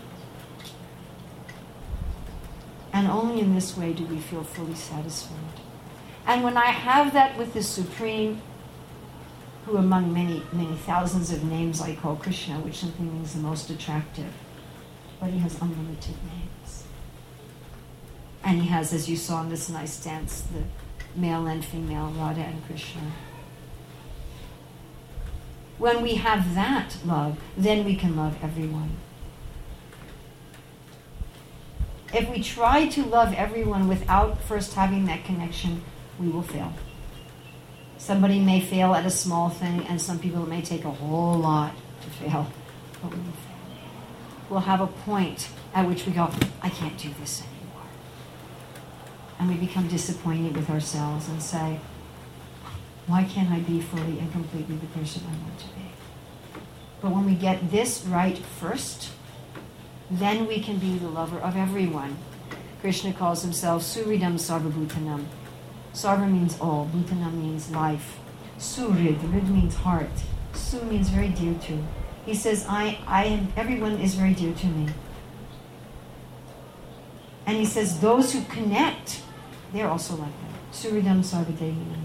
And 2.95 3.09
only 3.09 3.41
in 3.41 3.53
this 3.53 3.75
way 3.75 3.91
do 3.91 4.05
we 4.05 4.19
feel 4.19 4.45
fully 4.45 4.73
satisfied. 4.73 5.59
And 6.25 6.45
when 6.45 6.55
I 6.55 6.67
have 6.67 7.11
that 7.11 7.37
with 7.37 7.53
the 7.53 7.61
Supreme, 7.61 8.41
who 9.65 9.75
among 9.75 10.13
many, 10.13 10.41
many 10.53 10.77
thousands 10.77 11.29
of 11.29 11.43
names 11.43 11.81
I 11.81 11.95
call 11.97 12.15
Krishna, 12.15 12.55
which 12.61 12.77
simply 12.77 13.05
means 13.05 13.33
the 13.33 13.41
most 13.41 13.69
attractive, 13.69 14.31
but 15.19 15.29
he 15.29 15.39
has 15.39 15.61
unlimited 15.61 16.15
names. 16.23 16.85
And 18.45 18.61
he 18.61 18.69
has, 18.69 18.93
as 18.93 19.09
you 19.09 19.17
saw 19.17 19.41
in 19.41 19.49
this 19.49 19.67
nice 19.67 20.01
dance, 20.01 20.43
the 20.53 20.63
male 21.19 21.47
and 21.47 21.65
female, 21.65 22.13
Radha 22.17 22.43
and 22.43 22.65
Krishna. 22.65 23.11
When 25.77 26.01
we 26.01 26.15
have 26.15 26.55
that 26.55 26.95
love, 27.05 27.37
then 27.57 27.83
we 27.83 27.97
can 27.97 28.15
love 28.15 28.37
everyone. 28.41 28.91
If 32.13 32.29
we 32.29 32.41
try 32.41 32.87
to 32.89 33.03
love 33.03 33.33
everyone 33.33 33.87
without 33.87 34.41
first 34.41 34.73
having 34.73 35.05
that 35.05 35.25
connection, 35.25 35.83
we 36.19 36.29
will 36.29 36.43
fail. 36.43 36.73
Somebody 37.97 38.39
may 38.39 38.59
fail 38.59 38.93
at 38.93 39.05
a 39.05 39.09
small 39.09 39.49
thing, 39.49 39.85
and 39.87 40.01
some 40.01 40.19
people 40.19 40.43
it 40.43 40.49
may 40.49 40.61
take 40.61 40.85
a 40.85 40.91
whole 40.91 41.37
lot 41.37 41.73
to 42.03 42.09
fail. 42.09 42.51
But 43.01 43.11
we 43.11 43.17
will 43.17 43.25
fail. 43.25 43.55
We'll 44.49 44.59
have 44.61 44.81
a 44.81 44.87
point 44.87 45.49
at 45.73 45.87
which 45.87 46.05
we 46.05 46.13
go, 46.13 46.29
I 46.61 46.69
can't 46.69 46.97
do 46.97 47.09
this 47.19 47.41
anymore 47.41 47.55
and 49.39 49.49
we 49.49 49.55
become 49.55 49.87
disappointed 49.87 50.55
with 50.55 50.69
ourselves 50.69 51.27
and 51.27 51.41
say, 51.41 51.79
why 53.07 53.23
can't 53.23 53.51
I 53.51 53.59
be 53.59 53.81
fully 53.81 54.19
and 54.19 54.31
completely 54.31 54.77
the 54.77 54.87
person 54.87 55.23
I 55.27 55.43
want 55.43 55.59
to 55.59 55.65
be? 55.67 56.61
But 57.01 57.11
when 57.11 57.25
we 57.25 57.35
get 57.35 57.69
this 57.69 58.03
right 58.05 58.37
first, 58.37 59.11
then 60.09 60.47
we 60.47 60.59
can 60.59 60.77
be 60.77 60.97
the 60.97 61.09
lover 61.09 61.39
of 61.39 61.55
everyone. 61.55 62.17
Krishna 62.81 63.13
calls 63.13 63.41
himself 63.41 63.81
Suhridam 63.83 64.35
Sarvabhutanam. 64.35 65.25
Sarva 65.93 66.29
means 66.29 66.59
all, 66.59 66.89
Bhutanam 66.93 67.33
means 67.41 67.71
life. 67.71 68.19
Suhrid, 68.57 69.19
Hrid 69.31 69.49
means 69.49 69.75
heart. 69.75 70.11
Su 70.53 70.81
means 70.83 71.09
very 71.09 71.29
dear 71.29 71.53
to. 71.53 71.83
He 72.25 72.33
says, 72.33 72.65
I, 72.67 72.99
I 73.07 73.25
am, 73.25 73.53
everyone 73.55 73.99
is 73.99 74.15
very 74.15 74.33
dear 74.33 74.53
to 74.53 74.67
me. 74.67 74.89
And 77.45 77.57
he 77.57 77.65
says, 77.65 77.99
those 77.99 78.33
who 78.33 78.43
connect 78.45 79.21
they're 79.75 79.89
also 79.89 80.15
like 80.15 80.31
that. 80.31 80.71
Suhridam 80.71 81.19
Sarvadehinam. 81.19 81.99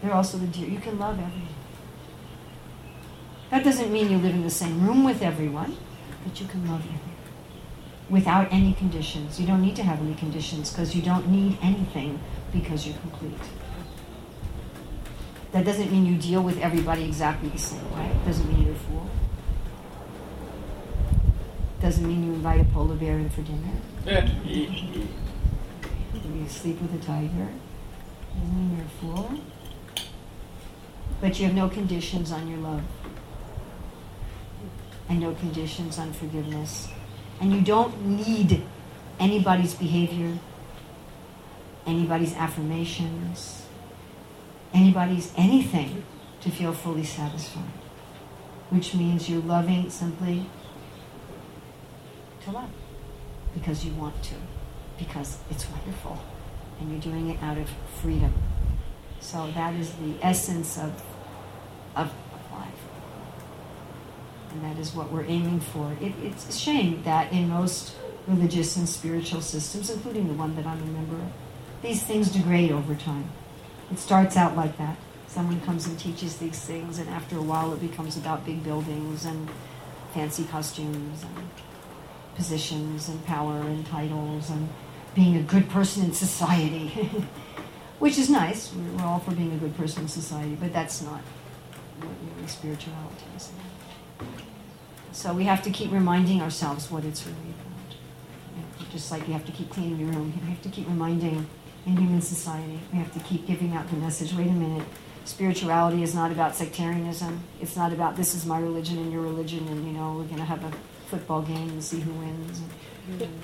They're 0.00 0.14
also 0.14 0.38
the 0.38 0.46
dear. 0.46 0.66
You 0.66 0.78
can 0.78 0.98
love 0.98 1.18
everyone. 1.18 1.48
That 3.50 3.62
doesn't 3.62 3.92
mean 3.92 4.10
you 4.10 4.16
live 4.16 4.34
in 4.34 4.42
the 4.42 4.50
same 4.50 4.86
room 4.86 5.04
with 5.04 5.20
everyone, 5.20 5.76
but 6.24 6.40
you 6.40 6.46
can 6.46 6.66
love 6.66 6.80
everyone. 6.80 7.13
Without 8.10 8.52
any 8.52 8.74
conditions. 8.74 9.40
You 9.40 9.46
don't 9.46 9.62
need 9.62 9.76
to 9.76 9.82
have 9.82 10.00
any 10.00 10.14
conditions 10.14 10.70
because 10.70 10.94
you 10.94 11.02
don't 11.02 11.28
need 11.28 11.58
anything 11.62 12.20
because 12.52 12.86
you're 12.86 12.98
complete. 12.98 13.40
That 15.52 15.64
doesn't 15.64 15.90
mean 15.92 16.04
you 16.04 16.18
deal 16.18 16.42
with 16.42 16.58
everybody 16.58 17.04
exactly 17.04 17.48
the 17.48 17.58
same 17.58 17.90
way. 17.96 18.06
It 18.06 18.26
doesn't 18.26 18.48
mean 18.52 18.66
you're 18.66 18.74
a 18.74 18.78
fool. 18.78 19.08
Doesn't 21.80 22.06
mean 22.06 22.24
you 22.24 22.32
invite 22.32 22.60
a 22.60 22.64
polar 22.64 22.96
bear 22.96 23.18
in 23.18 23.30
for 23.30 23.42
dinner. 23.42 23.72
you 26.34 26.48
sleep 26.48 26.80
with 26.82 26.94
a 26.94 27.04
tiger. 27.04 27.48
Doesn't 28.34 28.56
mean 28.56 28.76
you're 28.76 28.84
a 28.84 28.88
fool. 29.00 29.40
But 31.20 31.38
you 31.38 31.46
have 31.46 31.54
no 31.54 31.68
conditions 31.68 32.32
on 32.32 32.48
your 32.48 32.58
love. 32.58 32.82
And 35.08 35.20
no 35.20 35.34
conditions 35.34 35.98
on 35.98 36.12
forgiveness. 36.12 36.88
And 37.40 37.52
you 37.52 37.60
don't 37.60 38.04
need 38.04 38.62
anybody's 39.18 39.74
behavior, 39.74 40.38
anybody's 41.86 42.34
affirmations, 42.34 43.66
anybody's 44.72 45.32
anything 45.36 46.04
to 46.40 46.50
feel 46.50 46.72
fully 46.72 47.04
satisfied. 47.04 47.62
Which 48.70 48.94
means 48.94 49.28
you're 49.28 49.42
loving 49.42 49.90
simply 49.90 50.46
to 52.44 52.50
love 52.50 52.70
because 53.54 53.84
you 53.84 53.92
want 53.94 54.22
to 54.24 54.34
because 54.98 55.38
it's 55.50 55.68
wonderful 55.70 56.18
and 56.80 56.90
you're 56.90 57.00
doing 57.00 57.30
it 57.30 57.42
out 57.42 57.58
of 57.58 57.68
freedom. 58.00 58.32
So 59.20 59.50
that 59.54 59.74
is 59.74 59.92
the 59.94 60.14
essence 60.22 60.78
of, 60.78 61.02
of. 61.96 62.12
And 64.54 64.64
that 64.64 64.80
is 64.80 64.94
what 64.94 65.10
we're 65.10 65.24
aiming 65.24 65.60
for. 65.60 65.96
It, 66.00 66.12
it's 66.22 66.48
a 66.48 66.52
shame 66.52 67.02
that 67.02 67.32
in 67.32 67.48
most 67.48 67.94
religious 68.28 68.76
and 68.76 68.88
spiritual 68.88 69.40
systems, 69.40 69.90
including 69.90 70.28
the 70.28 70.34
one 70.34 70.54
that 70.56 70.64
I'm 70.64 70.80
a 70.80 70.86
member 70.86 71.16
of, 71.16 71.32
these 71.82 72.02
things 72.02 72.30
degrade 72.30 72.70
over 72.70 72.94
time. 72.94 73.30
It 73.90 73.98
starts 73.98 74.36
out 74.36 74.56
like 74.56 74.78
that. 74.78 74.96
Someone 75.26 75.60
comes 75.62 75.86
and 75.86 75.98
teaches 75.98 76.36
these 76.36 76.60
things, 76.60 76.98
and 76.98 77.10
after 77.10 77.36
a 77.36 77.42
while 77.42 77.72
it 77.74 77.80
becomes 77.80 78.16
about 78.16 78.46
big 78.46 78.62
buildings 78.62 79.24
and 79.24 79.50
fancy 80.12 80.44
costumes 80.44 81.24
and 81.24 81.48
positions 82.36 83.08
and 83.08 83.24
power 83.26 83.60
and 83.60 83.84
titles 83.86 84.50
and 84.50 84.68
being 85.14 85.36
a 85.36 85.42
good 85.42 85.68
person 85.68 86.04
in 86.04 86.12
society, 86.12 86.88
which 87.98 88.18
is 88.18 88.30
nice. 88.30 88.72
We're 88.72 89.04
all 89.04 89.18
for 89.18 89.32
being 89.32 89.52
a 89.52 89.56
good 89.56 89.76
person 89.76 90.02
in 90.02 90.08
society, 90.08 90.56
but 90.60 90.72
that's 90.72 91.02
not 91.02 91.20
what 91.98 92.10
really 92.36 92.48
spirituality 92.48 93.24
is. 93.36 93.50
So 95.12 95.32
we 95.32 95.44
have 95.44 95.62
to 95.62 95.70
keep 95.70 95.92
reminding 95.92 96.42
ourselves 96.42 96.90
what 96.90 97.04
it's 97.04 97.24
really 97.24 97.38
about. 97.38 97.96
You 98.56 98.62
know, 98.62 98.92
just 98.92 99.10
like 99.10 99.26
you 99.26 99.32
have 99.32 99.46
to 99.46 99.52
keep 99.52 99.70
cleaning 99.70 99.98
your 99.98 100.08
room, 100.08 100.32
you 100.36 100.50
have 100.50 100.62
to 100.62 100.68
keep 100.68 100.88
reminding 100.88 101.46
in 101.86 101.96
human 101.96 102.20
society. 102.20 102.80
We 102.92 102.98
have 102.98 103.12
to 103.12 103.20
keep 103.20 103.46
giving 103.46 103.74
out 103.74 103.88
the 103.90 103.96
message. 103.96 104.32
Wait 104.34 104.48
a 104.48 104.52
minute. 104.52 104.86
Spirituality 105.24 106.02
is 106.02 106.14
not 106.14 106.30
about 106.30 106.54
sectarianism. 106.54 107.40
It's 107.60 107.76
not 107.76 107.92
about 107.92 108.16
this 108.16 108.34
is 108.34 108.44
my 108.44 108.58
religion 108.58 108.98
and 108.98 109.12
your 109.12 109.22
religion, 109.22 109.66
and 109.68 109.86
you 109.86 109.92
know 109.92 110.12
we're 110.12 110.24
going 110.24 110.38
to 110.38 110.44
have 110.44 110.62
a 110.64 110.72
football 111.06 111.42
game 111.42 111.70
and 111.70 111.82
see 111.82 112.00
who 112.00 112.12
wins. 112.12 112.60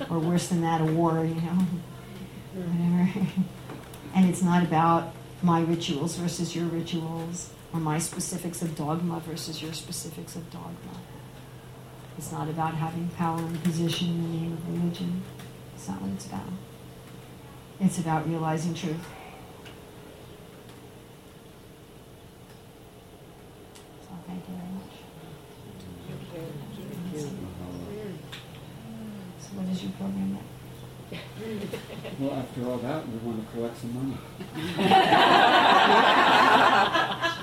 Or 0.09 0.19
worse 0.19 0.47
than 0.47 0.61
that, 0.61 0.81
a 0.81 0.85
war, 0.85 1.23
you 1.23 1.35
know, 1.35 1.41
mm-hmm. 1.41 2.55
whatever. 2.55 3.29
and 4.15 4.29
it's 4.29 4.41
not 4.41 4.63
about 4.63 5.13
my 5.41 5.61
rituals 5.61 6.15
versus 6.15 6.55
your 6.55 6.65
rituals, 6.65 7.51
or 7.73 7.79
my 7.79 7.97
specifics 7.99 8.61
of 8.61 8.75
dogma 8.75 9.19
versus 9.21 9.61
your 9.61 9.73
specifics 9.73 10.35
of 10.35 10.49
dogma. 10.51 10.99
It's 12.17 12.31
not 12.31 12.49
about 12.49 12.73
having 12.75 13.07
power 13.09 13.39
and 13.39 13.63
position 13.63 14.09
in 14.09 14.23
the 14.23 14.29
name 14.37 14.53
of 14.53 14.67
religion. 14.67 15.23
It's 15.75 15.87
not 15.87 16.01
what 16.01 16.11
it's 16.11 16.25
about. 16.25 16.49
It's 17.79 17.97
about 17.97 18.27
realizing 18.27 18.73
truth. 18.73 19.07
So 24.01 24.09
thank 24.27 24.43
you 24.47 24.55
very 24.55 24.69
much. 24.75 24.93
So 29.39 29.47
what 29.57 29.67
is 29.69 29.81
your 29.83 29.91
program 29.93 30.33
then? 30.35 30.45
Well, 32.19 32.33
after 32.39 32.65
all 32.67 32.77
that, 32.77 33.07
we 33.07 33.17
want 33.17 33.45
to 33.45 33.51
collect 33.51 33.77
some 33.81 33.93
money. 33.95 34.17